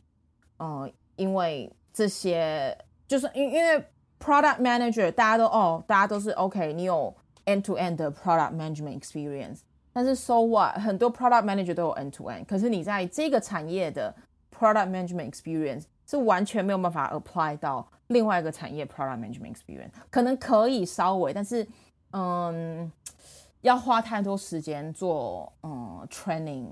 [0.59, 2.77] 嗯，因为这些
[3.09, 3.85] 就是因因为
[4.21, 7.15] product manager 大家都哦，大家都是 OK，你有
[7.47, 9.61] end to end 的 product management experience，
[9.93, 14.15] 但是 so what，很多 product manager 都有 end to end，可是你在这个产业的
[14.57, 21.67] product management experience 是完全没有办法 apply 到另外一个产业 product management experience，可能可以稍微，但是
[22.13, 22.91] 嗯，
[23.63, 26.69] 要花太多时间做嗯 training，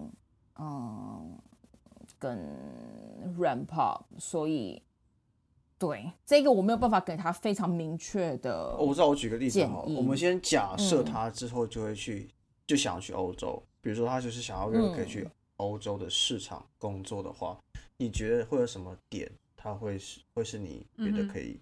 [0.59, 1.39] 嗯，
[2.19, 2.39] 跟
[3.39, 4.81] ramp up，所以
[5.79, 11.05] 对这个我没有办法给他非常明确的哦我知道，我举个例子好了，我们先假设嗯。
[11.05, 12.31] 他之后就会去，
[12.67, 17.59] 就想要去欧洲，比如说他就是想要 relocate 去欧洲的市场工作的话，
[17.97, 21.61] 你觉得会有什么点，他会是会是你觉得可以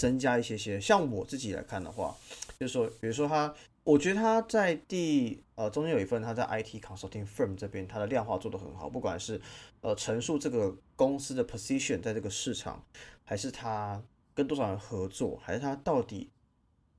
[0.00, 0.80] 增加一些些？
[0.80, 2.16] 像我自己来看的话，
[2.58, 9.38] 就是说，比如说他，我觉得他在第呃中间有一份他在 IT consulting firm 这边，他的量化做得很好，不管是
[9.82, 12.82] 呃陈述这个公司的 position 在这个市场，
[13.24, 16.30] 还是他跟多少人合作，还是他到底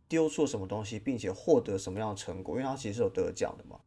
[0.08, 3.80] 丢出了什么东西，并且获得什么样的成果，因为他其实是有得奖的嘛。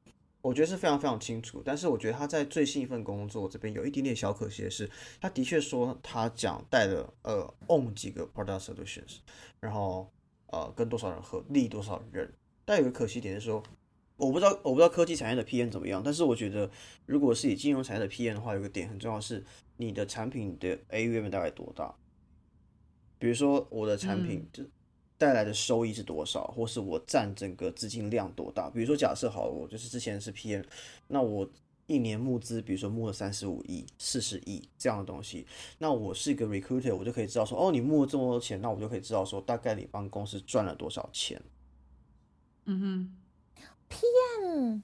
[0.45, 9.21] 我觉得是非常非常清楚，但是我觉得他在最新一份工作这边有一点点小可惜的是，他的确说他讲带了呃 own 几个 product solutions，
[9.59, 10.13] 然后
[10.49, 12.31] 呃跟多少人合力多少人，
[12.67, 13.63] 但有个可惜点是说，
[14.19, 16.71] 我不知道我不知道科技产业的 PM 怎么样，但是我觉得
[17.07, 19.43] 如果是以金融产业的 PM 的话，有个点很重要是
[19.79, 21.95] 你的产品的 AUM 大概多大，
[23.19, 24.63] 比如说我的产品就
[25.17, 28.69] 带来的收益是多少，或是我占整个资金量多大。
[28.71, 30.65] 比如说，假设好了，我就是之前是 PM，
[31.09, 31.49] 那我
[31.87, 35.47] 一年募资，比如说募了三十五亿、四十亿这样的东西，
[35.79, 41.41] 那我是一个 recruiter，我就可以知道说，哦，你募了这么多钱，那我就可以知道说，大概你帮公司赚了多少钱。
[42.65, 43.17] 嗯哼
[43.91, 44.81] ，PM，，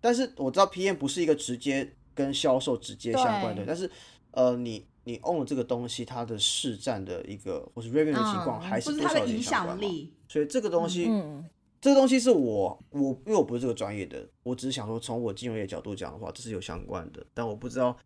[0.00, 3.88] 但是我知道 PM 不是一个直接跟销售直接相关的，但是
[4.32, 9.42] 呃，你你 own 了这个东西，它的市占的一个或是 revenue 的情况，嗯还是是多少影。
[9.42, 11.44] 响力，所以这个东西，嗯，
[11.80, 17.96] 这个东西是我我因为我不是这个专业的，我只是想说从我金融业角度讲的话，这是有相关的，但我不知道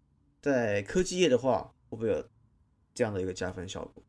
[0.42, 2.24] 在科技业的话会不会有
[2.94, 4.02] 这样的一个加分效果。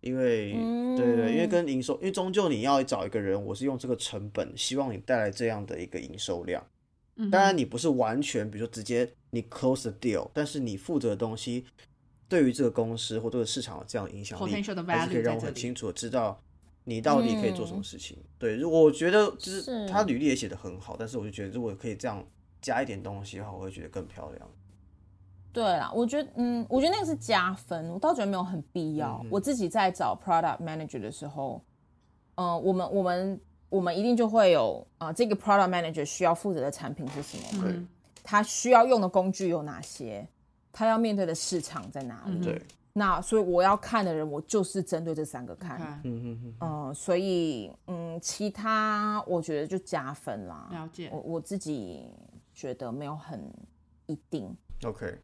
[0.00, 6.62] 因为，嗯对对对，因为跟营收，因为终究你要找一个人，我是用这个成本，希望你带来这样的一个营收量。
[7.32, 11.64] 当然，你不是完全，比如说直接你 close the deal，但是你负责的东西
[12.34, 14.60] 对于这个公司或这个市场有这样的影响力还
[15.06, 16.36] 是可以让我很清楚的知道
[16.82, 18.18] 你到底可以做什么嗯事情。
[18.36, 22.26] 对，如果我觉得就是是他履历也写的很好，但是我就觉得如果可以这样
[22.60, 24.50] 加一点东西的话，我会觉得更漂亮。
[25.52, 29.20] 对啦，我觉得，嗯，我觉得那个是加分，我倒觉得没有很必要。
[29.22, 31.62] 嗯我自己在找 product manager 的时候，
[32.34, 37.86] 嗯、我们我们我们一定就会有啊、这个 product manager 需要负责的产品是什么嗯
[38.24, 40.26] 他需要用的工具有哪些？
[40.74, 42.32] 他要面对的市场在哪里？
[42.36, 42.62] 嗯对，
[42.92, 45.80] 那所以我要看的人，我就是针对这三个看。
[46.02, 50.68] 嗯嗯嗯，嗯、所以嗯，其他我觉得就加分啦。
[50.72, 52.10] 了解我我自己
[52.52, 53.40] 觉得没有很
[54.06, 54.52] 一定。
[54.82, 55.16] OK，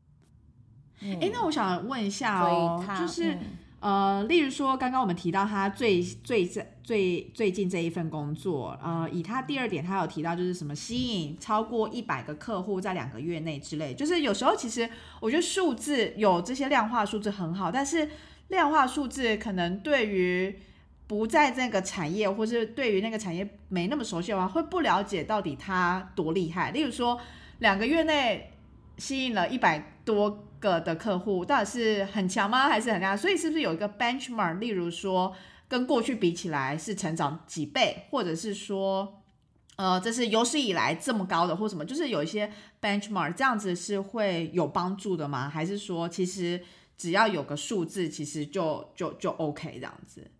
[1.03, 3.40] 哎、那我想问一下所哦以，他就是、嗯
[3.81, 6.47] 呃，例如说刚刚我们提到他最最
[6.83, 18.09] 最最近这一份工作，呃，以他第二点，他有提到就是什么吸引超过一百个客户在两个月内之类，就是有时候其实我觉得数字有这些量化数字很好，但是
[18.49, 20.59] 量化数字可能对于
[21.07, 26.70] 不在这个产业，或是对于那个产业没那么熟悉的话，会不了解到底它多厉害。
[26.70, 27.18] 例如说，
[27.61, 28.53] 两个月内
[28.99, 32.68] 吸引了一百多个的客户，到底是很强吗？
[32.68, 33.16] 还是很亮？
[33.16, 34.58] 所以是不是有一个 benchmark？
[34.58, 35.34] 例如说，
[35.66, 39.22] 跟过去比起来是成长几倍，或者是说，
[39.76, 41.84] 呃，这是有史以来这么高的，或什么？
[41.84, 45.48] 就是有一些 benchmark，这样子是会有帮助的吗？
[45.48, 46.62] 还是说，其实
[46.96, 50.30] 只要有个数字，其实就就就 OK 这样子？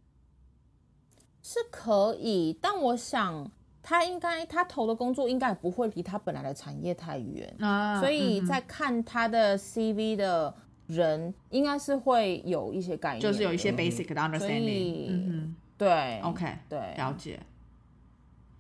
[1.43, 3.51] 是可以，但我想
[3.83, 10.55] 他应该他投的工作应该也不会离他本来的产业太远，啊所以在看他的 CV 的
[10.87, 15.55] 人应该是会有一些概念，就是有一些 basic 的 understanding。
[15.79, 17.41] 对，OK，对，了解。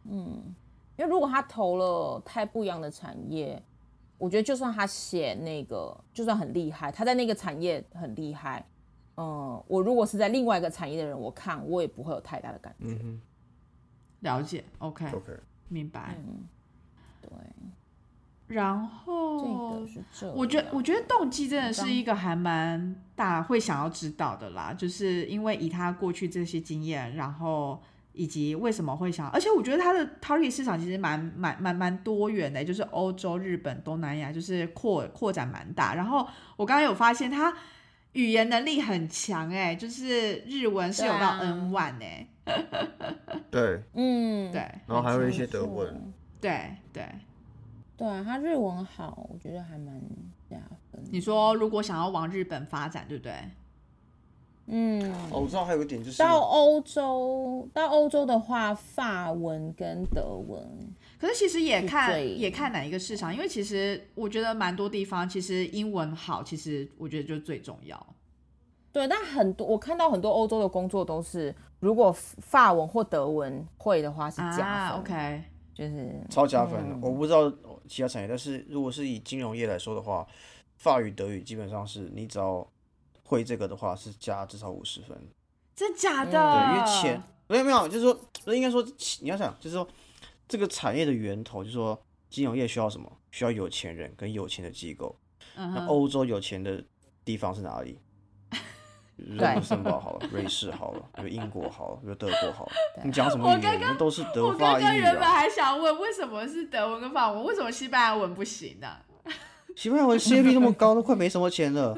[0.04, 0.54] 嗯。
[0.96, 3.62] 因为如果他投了太不一样的产业，
[4.18, 8.62] 我觉得就算他写那个，就算很厉害，他在那个产业很厉害，
[9.16, 12.98] 嗯，我如果是在另外一个产业的人，我看我也不会有太大的感觉。
[14.20, 15.32] 了解，OK，，OK，
[15.68, 16.16] 明白。
[17.20, 17.30] 对，
[18.48, 27.80] 然这后个是这样，我觉得，我觉得动机真的是一个还蛮大会想要知道的啦，就是因为以他过去这些经验，然后
[28.12, 35.94] 以及为什么会想，而且我觉得他的 target 市场其实蛮蛮蛮蛮多元的，就是欧洲、日本、东南亚，就是扩扩展蛮大。
[35.94, 37.54] 然后我刚刚有发现他
[38.14, 42.26] 语言能力很强，哎，就是日文是有到 N one 哎，
[43.50, 47.04] 对，嗯，对然后还有一些德文，对对。
[47.96, 50.00] 对啊，他日文好，我觉得还蛮
[50.48, 50.56] 加
[50.90, 51.04] 分。
[51.10, 53.34] 你说如果想要往日本发展，对不对？
[54.72, 60.66] 嗯，哦，我知道还有一点就是，到欧洲，到欧洲的话，法文跟德文，
[61.18, 68.14] 可是其实也看也看哪一个市场，因为其实我觉得蛮多地方其实英文好，其实我觉得就最重要。
[68.92, 75.42] 对，但很多我看到很多欧洲的工作都是，如果法文或德文会的话是加分、啊，OK，
[75.74, 76.80] 就是超加分。
[76.90, 77.52] 嗯我不知道
[77.88, 80.26] 其他产业，但是如果是以金融业来说的话，
[80.76, 82.66] 法语、德语基本上是你只要
[83.22, 85.16] 会这个的话，是加至少五十分。
[85.76, 86.30] 真假的？
[86.30, 88.84] 对，因为钱没有没有，就是说，应该说
[89.20, 89.86] 你要想，就是说
[90.48, 93.10] 这个产业的源头，就是说金融业需要什么？
[93.30, 95.14] 需要有钱人跟有钱的机构。
[95.54, 96.82] 那欧洲有钱的
[97.24, 97.96] 地方是哪里？
[99.26, 102.72] 卢森堡好了，瑞士好了，比如英国好了，比如德国好了。
[103.04, 103.96] 你讲什么语言？
[103.98, 104.80] 都是德法英语。
[104.80, 107.44] 我刚刚原本还想问，为什么是德文跟法文？
[107.44, 108.88] 为什么西班牙文不行呢？
[109.76, 111.94] 西班牙文失业率那么高，都快没什么钱了。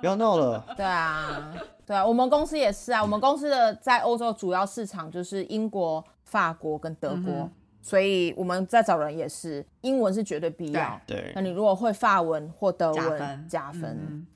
[0.00, 0.64] 不要闹了。
[0.76, 1.52] 对啊，
[1.84, 3.02] 对啊，我们公司也是啊。
[3.02, 7.50] 我们公司的在欧洲主要市场就是英国、法国跟德国，
[7.82, 11.00] 所以我们在找人也是英文是绝对必要。
[11.06, 14.26] 对，那你如果会法文或德文，加分。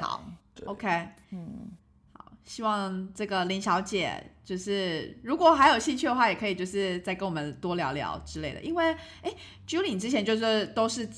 [0.00, 0.22] 好。
[0.66, 1.70] OK，嗯，
[2.12, 8.60] 好，希望这个林小姐就是如果还有兴趣的话，也可以就是再跟我们多聊聊之类的。
[8.62, 8.92] 因为
[9.22, 9.32] 哎
[9.66, 11.08] ，Julie 之前就是都是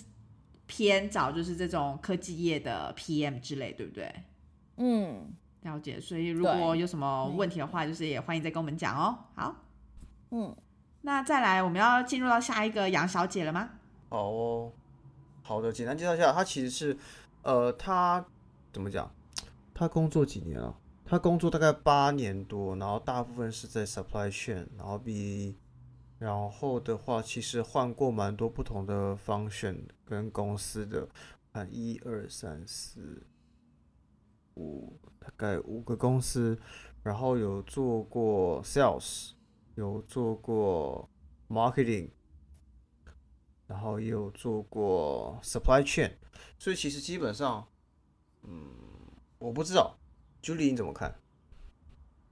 [0.66, 4.12] 偏找就是这种科技业的 PM 之类，对不对？
[4.76, 5.32] 嗯，
[5.62, 6.00] 了解。
[6.00, 9.18] 所以如果有什么问题的话，就是也欢迎再跟我们讲哦。
[9.34, 9.56] 好，
[10.30, 10.56] 嗯，
[11.02, 13.70] 那再来我们要进入到下一个杨小姐了吗？
[14.08, 14.72] 好哦，
[15.42, 16.96] 好的，简单介绍一下，她其实是
[17.42, 18.24] 呃，她
[18.72, 19.10] 怎么讲？
[19.80, 20.78] 他工作几年了？
[21.06, 25.56] 他工作大概八年多，然后大部分是在 supply chain，然后比，
[26.18, 31.08] 然后的话其实换过蛮多不同的 function 跟公司的，
[31.50, 33.26] 看一二三四
[34.56, 36.58] 五，大概五个公司，
[37.02, 39.30] 然后有做过 sales，
[39.76, 41.08] 有做过
[41.48, 42.10] marketing，
[43.66, 46.12] 然后也有做过 supply chain，
[46.58, 47.66] 所以其实基本上，
[48.42, 48.89] 嗯。
[49.40, 49.96] 我不知道
[50.42, 51.12] ，Julie 你怎么看？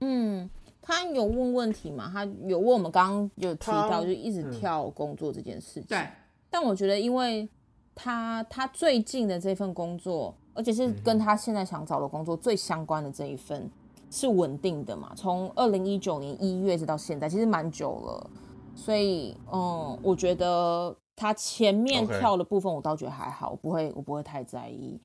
[0.01, 0.49] 嗯，
[0.81, 2.09] 他有问问题嘛？
[2.13, 5.83] 他有问我们刚刚有提到，就一直跳工作这件事情。
[5.89, 6.07] 对。
[6.49, 7.49] 但我觉得，因为
[7.93, 13.69] 他他最近的这份工作，而且是跟他现在想找的工作最相关的这一份，
[14.09, 15.11] 是稳定的嘛？
[15.15, 18.29] 从二零一九年一月直到现在，其实蛮久了。
[18.75, 25.01] 所以，嗯，我觉得他前面跳的部分，我倒觉得还好，我不会，我不会太在意。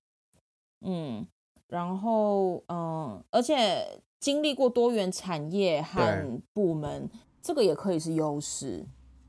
[0.83, 1.27] 嗯。
[1.69, 3.87] 然后，嗯，而且
[4.21, 7.09] 经历过多元产业和部门，
[7.43, 8.85] 这个也可以是优势。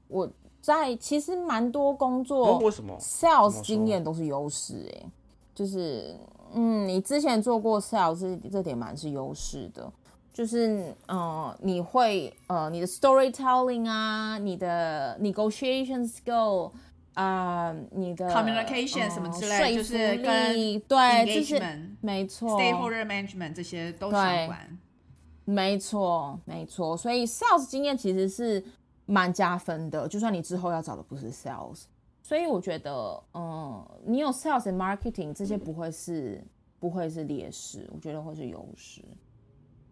[0.08, 0.30] 我
[0.62, 4.90] 在其实蛮多工作，为什么 sales 经验都是优势？
[4.94, 5.12] 哎，
[5.54, 6.16] 就是，
[6.54, 9.92] 嗯，你之前做过 sales，这点蛮是优势的。
[10.34, 16.72] 就是，嗯，你会，呃，你的 storytelling 啊，你的 negotiation skill。
[17.16, 21.60] 啊，你的 communication 什么之类，就是跟对，就是
[22.02, 24.78] 没错，stakeholder management 这些都相关。
[25.46, 26.98] 没错，没错。
[26.98, 28.64] 所以 sales 经验其实是
[29.06, 31.84] 蛮加分的，就算你之后要找的不是 sales。
[32.22, 36.44] 所以我觉得，嗯，你有 sales and marketing 这些不会是
[36.80, 39.02] 不会是劣势，我觉得会是优势。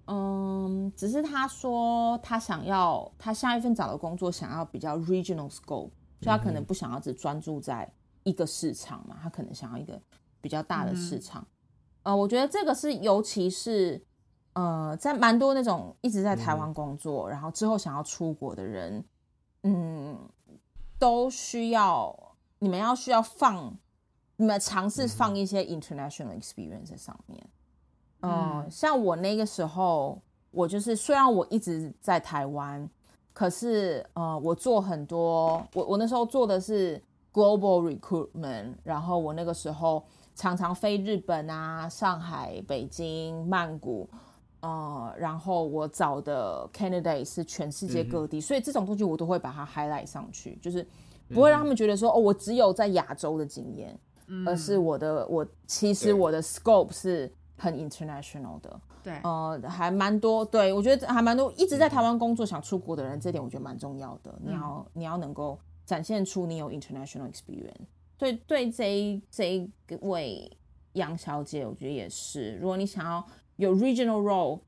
[0.07, 5.91] 嗯，只是他说他想要他下一份找的工作想要比较 regional scope。
[6.23, 7.91] 就他可能不想要只专注在
[8.23, 10.01] 一个市场嘛，他可能想要一个
[10.39, 11.45] 比较大的市场。
[12.03, 14.01] 呃，我觉得这个是，尤其是
[14.53, 19.03] 呃，在蛮多那种一直在台湾工作，然后之后想要出国的人，
[19.63, 20.17] 嗯，
[20.97, 23.77] 都需要你们要需要放，
[24.37, 27.45] 你们尝试放一些 international experience 在上面。
[28.21, 30.21] 嗯，像我那个时候，
[30.51, 32.89] 我就是虽然我一直在台湾。
[33.33, 37.01] 可是，呃，我做很多，我我那时候做的是
[37.33, 40.03] global recruitment，然后我那个时候
[40.35, 44.07] 常常飞日本啊、上海、北京、曼谷，
[44.61, 50.87] 呃，然后我找的 candidate 是全世界各地，所以这种东西我都会把它 highlight 上去，就是
[51.29, 53.99] 不会让他们觉得说，哦，我只有在亚洲的经验，
[54.45, 58.81] 而是我的我其实我的 scope 是很 international 的。
[59.01, 64.37] 对，呃，还蛮多，对我觉得还蛮多，一直在台湾工作想出国的人，这点我觉得蛮重要的。
[64.43, 67.87] 你要你要能够展现出你有 international experience。
[68.17, 70.51] 对对，这这一位
[70.93, 72.55] 杨小姐，我觉得也是。
[72.57, 74.59] 如果你想要有 regional role，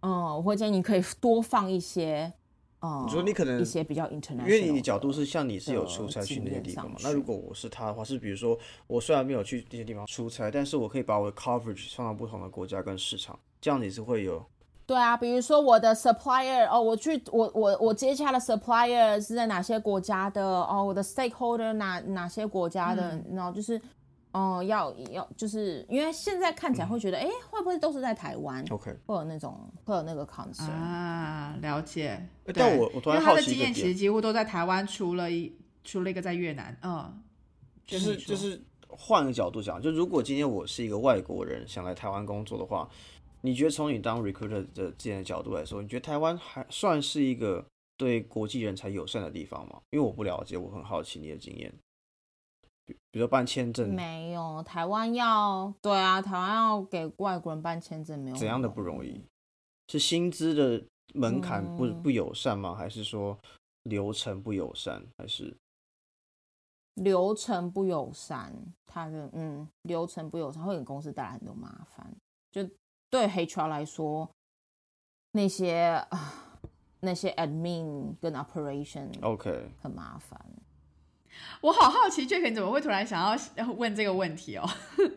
[0.00, 2.32] 嗯，我会建议你可以多放一些，
[2.80, 6.96] 嗯，你说你可能一些比较 international，因为你的角度是像你是有出差去那些地方嘛。
[7.02, 13.38] 那如果我是他的话，是比如说我虽然没有去这些地方出差，但是我可以把我的 coverage 放到不同的国家跟市场。
[13.60, 14.44] 这样你是会有，
[14.86, 23.80] 对啊，比如说我的 supplier 哦，我去我我我接洽的 supplier 是在哪些国家的哦，我的 stakeholder 哪哪些国家的，然后就是
[24.32, 32.20] 哦要要就是因为现在看起来会觉得，哎，会不会都是在台湾？OK，会有那种会有那个 concern 啊，了解。
[32.54, 35.52] 但我我突然好奇一点，其实几乎都在台湾，除了一
[35.84, 37.22] 除了一个在越南，嗯，
[37.86, 38.62] 就是就是。
[38.90, 42.88] 换个角度讲，就如果今天我是一个外国人想来台湾工作的话，
[43.42, 47.62] 你觉得从你当 recruiter 的这样的角度来说，你觉得台湾还算是一个
[47.98, 49.78] 对国际人才友善的地方吗？
[49.90, 51.70] 因为我不了解，我很好奇你的经验。
[52.88, 59.22] 比比如说办签证，没有台湾要对啊，台湾要给外国人办签证，没有怎样的不容易？
[59.88, 60.82] 是薪资的
[61.14, 62.74] 门槛不不友善吗？
[62.74, 63.38] 还是说
[63.82, 65.06] 流程不友善？
[65.18, 65.54] 还是
[66.94, 68.54] 流程不友善？
[68.86, 72.10] 他的嗯，流程不友善会给公司带来很多麻烦。
[72.50, 72.66] 就
[73.10, 74.30] 对 HR 来说，
[75.32, 76.60] 那些啊
[77.00, 80.40] 那些 admin 跟 operation OK 很麻烦。
[81.60, 84.68] 我好好奇，Jack 怎么会突然想要问这个问题哦？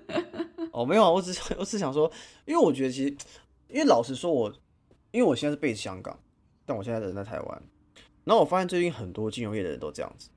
[0.73, 2.11] 哦，没有啊，我只我只想说，
[2.45, 3.17] 因为我觉得其实，
[3.67, 4.51] 因为老实说，我
[5.11, 6.17] 因为我现在是背香港，
[6.65, 7.63] 但我现在人在台湾，
[8.23, 10.29] 然后我发现最近很多金融业的人都这样子，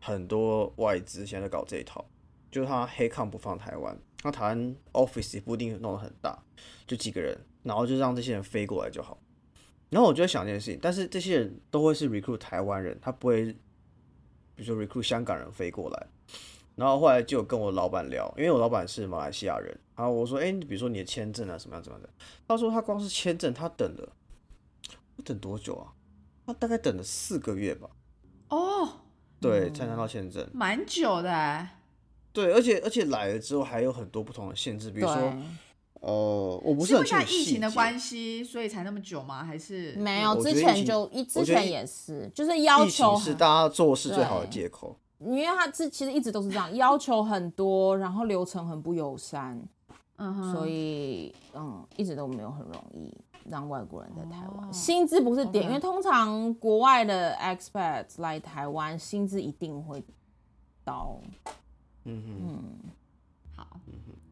[0.00, 2.04] 很多外资现在搞这一套，
[2.50, 6.36] 就是他黑抗不放台湾，那台湾 office 也不一定弄得很大，
[6.86, 9.18] 就几个人，然后就让这些人飞过来就好。
[9.90, 13.54] 然后我就在想一件事情，但是这些人都会是 recruit 台湾人，他不会。
[14.58, 16.06] 比如说 recruit 香港人飞过来，
[16.74, 22.10] 然后后来就跟我老板聊，因为我老板是马来西亚人，然后我说，哎，比如说你的签证啊，什么样怎么样的？
[22.48, 24.12] 他说他光是签证，他等了，
[25.24, 25.94] 等多久啊？
[26.44, 27.88] 他大概等了四个月吧。
[28.48, 28.88] 哦，
[29.40, 31.68] 对，才拿到签证，蛮久的。
[32.32, 35.32] 对，而且而且来了之后还有很多不同的限制，比如说，
[36.00, 39.44] 呃，我不是很像疫情的关系，所以才那么久吗？
[39.44, 40.42] 还是没有？
[40.42, 44.96] 之前就一之前也是，就是要求是大家做事最好的借口。
[45.20, 49.60] 因为他这其实一直都是这样，要求很多，然后流程很不友善，
[50.16, 53.12] 嗯，所以嗯，一直都没有很容易
[53.50, 54.72] 让外国人在台湾。
[54.72, 60.00] 薪资不是点，因为通常国外的 expats 来台湾，薪资一定会
[60.84, 61.20] 高。
[62.04, 62.64] 嗯嗯，
[63.56, 63.66] 好，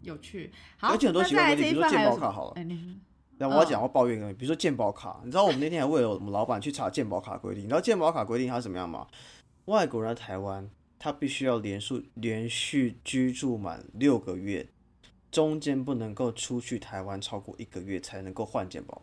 [0.07, 0.51] 有趣。
[0.79, 2.63] 好，而且很多奇怪规定，比如说健保卡好了。
[3.39, 9.07] 那我要讲，我抱怨个，比如说健保卡，你知道我们那天还为了我们老板去查健保卡规定，你知道健保卡规定它怎么样吗？
[9.67, 14.67] 外国人台湾，他必须要连续连续居住满六个月，
[15.31, 19.03] 中间不能够出去台湾超过一个月，才能够换健保。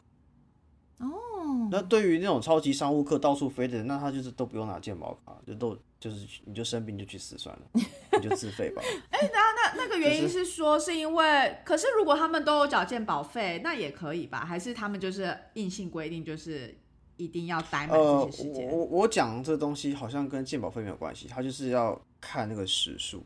[0.97, 7.83] 哦，那对于那种超级商务客到处飞的人，那他就是都不用拿健保卡，就都就是你就生病就去死算了，你
[8.27, 8.81] 就自费吧。
[9.11, 14.45] 哎，那那那个原因是说是因为，可是如果他们都有缴健保费，那也可以吧？
[14.45, 16.77] 还是他们就是硬性规定就是？
[17.15, 18.67] 一定要待满这些时间。
[18.67, 23.23] 我我讲这东西好像跟健保费没有关系，他就是要看那个时数，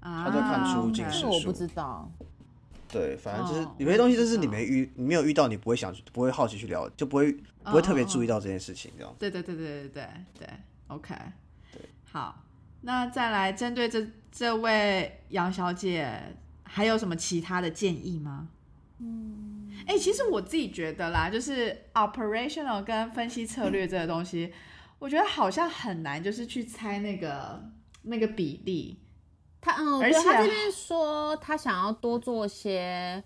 [0.00, 1.30] 他在看出境时数。
[1.30, 2.10] 我不知道。
[2.88, 7.30] 对，反正就是有些东西，就是你没遇，你没有遇到，你不会想，不会好奇去聊，就不会
[7.62, 9.14] 不会特别注意到这件事情，这样。
[9.18, 10.08] 对对对对对对
[10.38, 10.48] 对
[10.88, 11.14] ，OK。
[11.72, 12.42] 对，好，
[12.82, 18.48] 那再来针对这这位杨小姐，还有什么其他的建议吗？
[18.98, 19.50] 嗯。
[19.86, 24.52] 哎，其实我自己觉得啦，就是 operational 跟分析策略这个东西，
[25.00, 27.60] 我觉得好像很难，就是去猜那个
[28.02, 29.00] 那个比例。
[29.60, 33.22] 他嗯，而且他这边说他想要多做些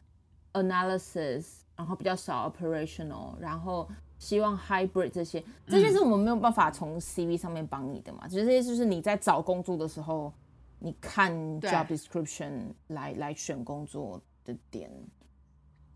[0.52, 1.46] analysis，
[1.76, 3.86] 然后比较少 operational，然后
[4.18, 8.26] 希望 hybrid 这些，这些是我们没有办法从 CV 上面帮你的嘛？
[8.28, 10.32] 就是这些就是你在找工作的时候，
[10.78, 14.90] 你看 job description 来来选工作的点。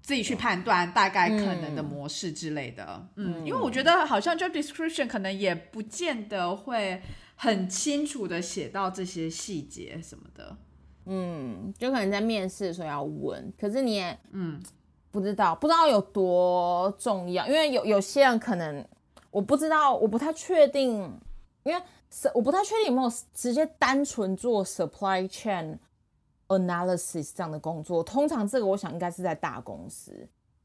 [0.02, 7.00] 自己去判断大概可能的模式之类的，嗯，因为我觉得好像 job description 可能也不见得会
[7.36, 10.56] 很清楚的写到这些细节什么的，
[11.04, 14.60] 嗯，就可能在面试的时候要问，可是你也嗯
[15.10, 18.84] 不知道不知道有多重要，因为有有些人可能
[19.30, 20.92] 我不知道，我不太确定，
[21.62, 21.82] 因为
[22.34, 25.78] 我不太确定有没有直接单纯做 supply chain。
[26.52, 30.10] analysis 这样的工作，通常这个我想应该是在大公司，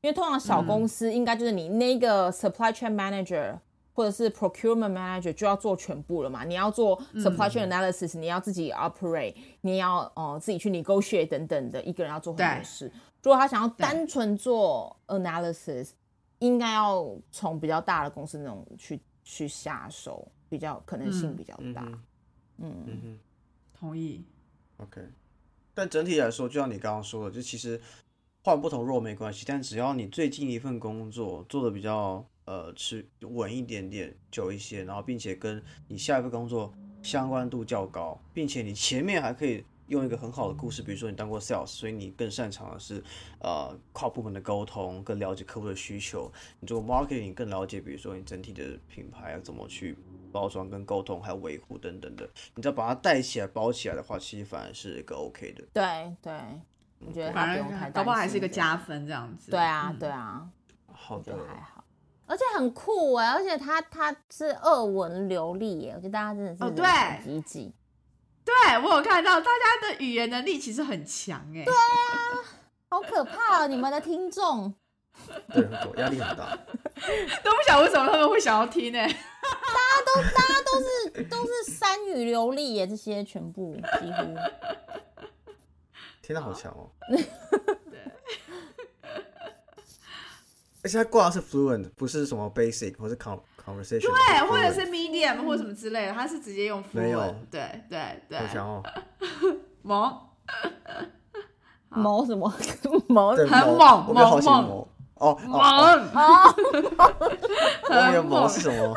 [0.01, 3.55] 因为通常小公司应该就是你那个 supply chain manager
[3.93, 12.91] 或者是 procurement manager 就要做全部了嘛，你要做 supply chain analysis，你要自己 operate，你要哦自己去 negotiate 等等的，一个人要做很多事。
[13.25, 15.89] 如果他想要单纯做 analysis，
[16.37, 21.83] 应该要从比较大的公司那种去去下手，比较可能性比较大。
[22.59, 23.19] 嗯嗯，
[23.73, 24.23] 同意。
[24.77, 25.01] OK。
[25.73, 27.81] 但整体来说，就像你刚刚说的，就其实
[28.43, 36.71] 换不同 role 没关系，但只要你最近一份工作做的比较呃持稳一点点、久一些，然后并且跟你下一份工作
[37.01, 43.03] 相关度较高，并且你前面还可以用一个很好的故事，比如说你当过 sales，所以你更擅长的是
[43.39, 46.31] 呃跨部门的沟通，更了解客户的需求。
[46.59, 49.97] 你做 marketing 更了解，比如说你整体的品牌要怎么去
[50.31, 52.27] 包装、跟沟通，还有维护等等的。
[52.55, 55.63] 你只要把它带起来、包起来的话，其实反而是一个 OK 的。
[55.71, 56.33] 对对，
[56.99, 59.51] 我觉得他反不用太担心，而搞不好还是一个加分这样子。
[59.51, 60.49] 对啊嗯对啊，
[60.91, 61.83] 好的还好。
[62.27, 66.83] 而且很酷哎、而且他他是俄文流利耶，我觉得大家真的是对
[67.23, 67.73] 手济济。
[68.45, 68.53] 对
[68.83, 71.65] 我有看到大家的语言能力其实很强哎。
[71.65, 72.45] 对啊，
[72.89, 73.67] 好可怕啊！
[73.67, 74.73] 你们的听众，
[75.51, 76.55] 对，很多压力很大。
[77.43, 78.99] 都不晓得为什么他们会想要听呢？
[78.99, 84.35] 大家都大家都是都是三语流利耶，这些全部几乎。
[86.21, 86.89] 天呐，好强哦！
[87.09, 87.25] 对
[90.83, 97.19] 而且他挂的是 fluent，不是什么 basic 或是 con conversation，对，或者是 medium 或者什么之类的，他是直接用没有。
[97.49, 98.83] 对对对好，强哦。
[99.81, 100.19] 萌
[101.89, 102.53] 谋什么
[103.07, 103.33] 谋？
[103.37, 104.87] 对，很某猛我好奇猛某。
[105.15, 106.53] 哦哦萌，哦，
[106.97, 107.05] 哦，
[107.89, 108.95] 我以为某是什么？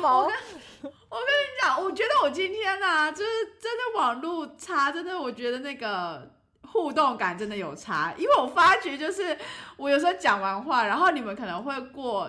[0.00, 3.30] 谋我跟你讲，我觉得我今天呢、就是
[3.60, 6.28] 真的网络差，真的我觉得那个
[6.74, 9.38] 互动感真的有差，因为我发觉就是
[9.76, 12.28] 我有时候讲完话，然后你们可能会过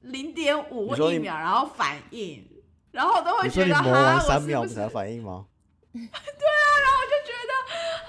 [0.00, 2.44] 零点五或一秒，然后反应，
[2.90, 5.46] 然后我都会觉得哈，我是不是才反应吗？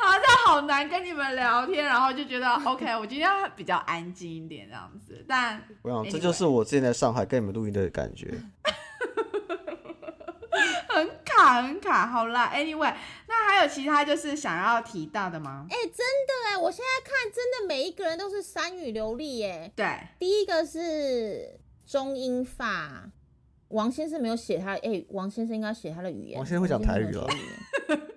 [0.02, 8.34] 好像好难跟你们聊天，然后就觉得 OK， 我今天比较安静一点这样子，但我想这就是我之前在上海跟你们录音的感觉。
[11.40, 12.08] 很卡很卡。
[12.08, 12.94] 好啦，Anyway，
[13.28, 15.66] 那还有其他就是想要提到的吗？
[15.70, 19.72] 哎、真的哎，我现在看真的每一个人都是三语流利耶。
[19.76, 19.86] 对，
[20.18, 23.12] 第一个是中英法，
[23.70, 26.38] 王先生没有写他，哎、王先生应该写他的语言。
[26.38, 28.10] 王先生会讲台语了王先生没有写语言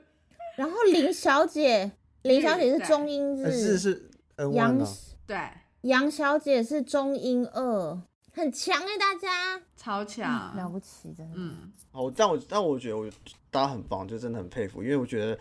[0.57, 1.93] 然后林小姐，
[2.23, 4.11] 林小姐是中英日是日，是
[4.53, 4.79] 杨？
[5.27, 5.39] 对，
[5.83, 11.35] 杨小姐是中英二，很强哎，大家、超强，了不起，真的。
[11.37, 13.09] 嗯，好，但我但我觉得我
[13.51, 15.39] 大家很棒，就真的很佩服，因为我觉得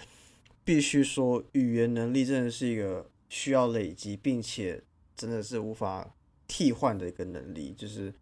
[0.64, 4.84] 必须说语言能力真的是一个需要累积，并且
[5.16, 6.14] 真的是无法
[6.48, 7.74] 替换的一个能力。
[7.78, 8.14] 就是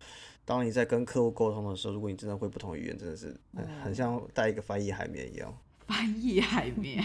[0.45, 5.51] 当你在跟客户沟通的时候，如果你真的会不同语言，真的是很很像带一个翻译海绵一样。
[5.87, 7.03] 翻译海绵，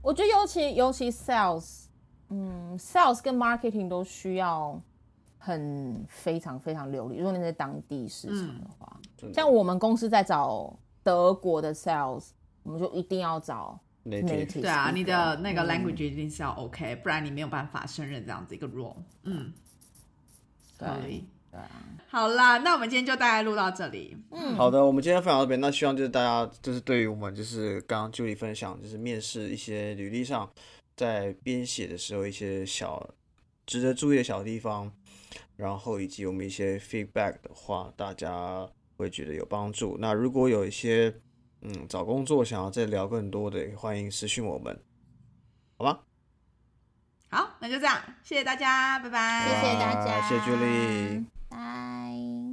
[0.00, 1.86] 我觉得尤其尤其 sales，
[2.28, 4.80] 嗯，sales 跟 marketing 都需要
[5.46, 7.18] 很非常非常流利。
[7.18, 9.00] 如果你在当地市场的话，
[9.32, 12.30] 像我们公司在找德国的 sales，
[12.64, 14.60] 我们就一定要找 native。
[14.60, 18.96] 对啊，你的那个 language 一定是要 OK，、不然你没有办法胜任这样子一个 role。
[19.22, 19.52] 嗯，
[20.76, 20.88] 对。
[21.48, 21.70] 对啊，
[22.08, 24.14] 好啦，那我们今天就大概录到这里。
[24.30, 30.50] 嗯，好的，我们今天分享到这边，那希望就是大家就是对于我们就是刚刚 Julie 分享，就是面试一些履历上，
[30.96, 33.08] 在编写的时候一些小
[33.64, 34.92] 值得注意的小地方，
[35.56, 39.96] 然后以及我们一些 feedback 的话，大家会觉得有帮助。
[39.98, 41.14] 那如果有一些
[41.62, 44.78] 嗯找工作想要再聊更多的，也欢迎私信我们，
[45.78, 46.00] 好吗？
[47.28, 49.48] 好，那就这样，谢谢大家，拜拜。
[49.48, 51.24] 谢谢大家，谢谢 Julie。
[51.48, 52.45] 拜。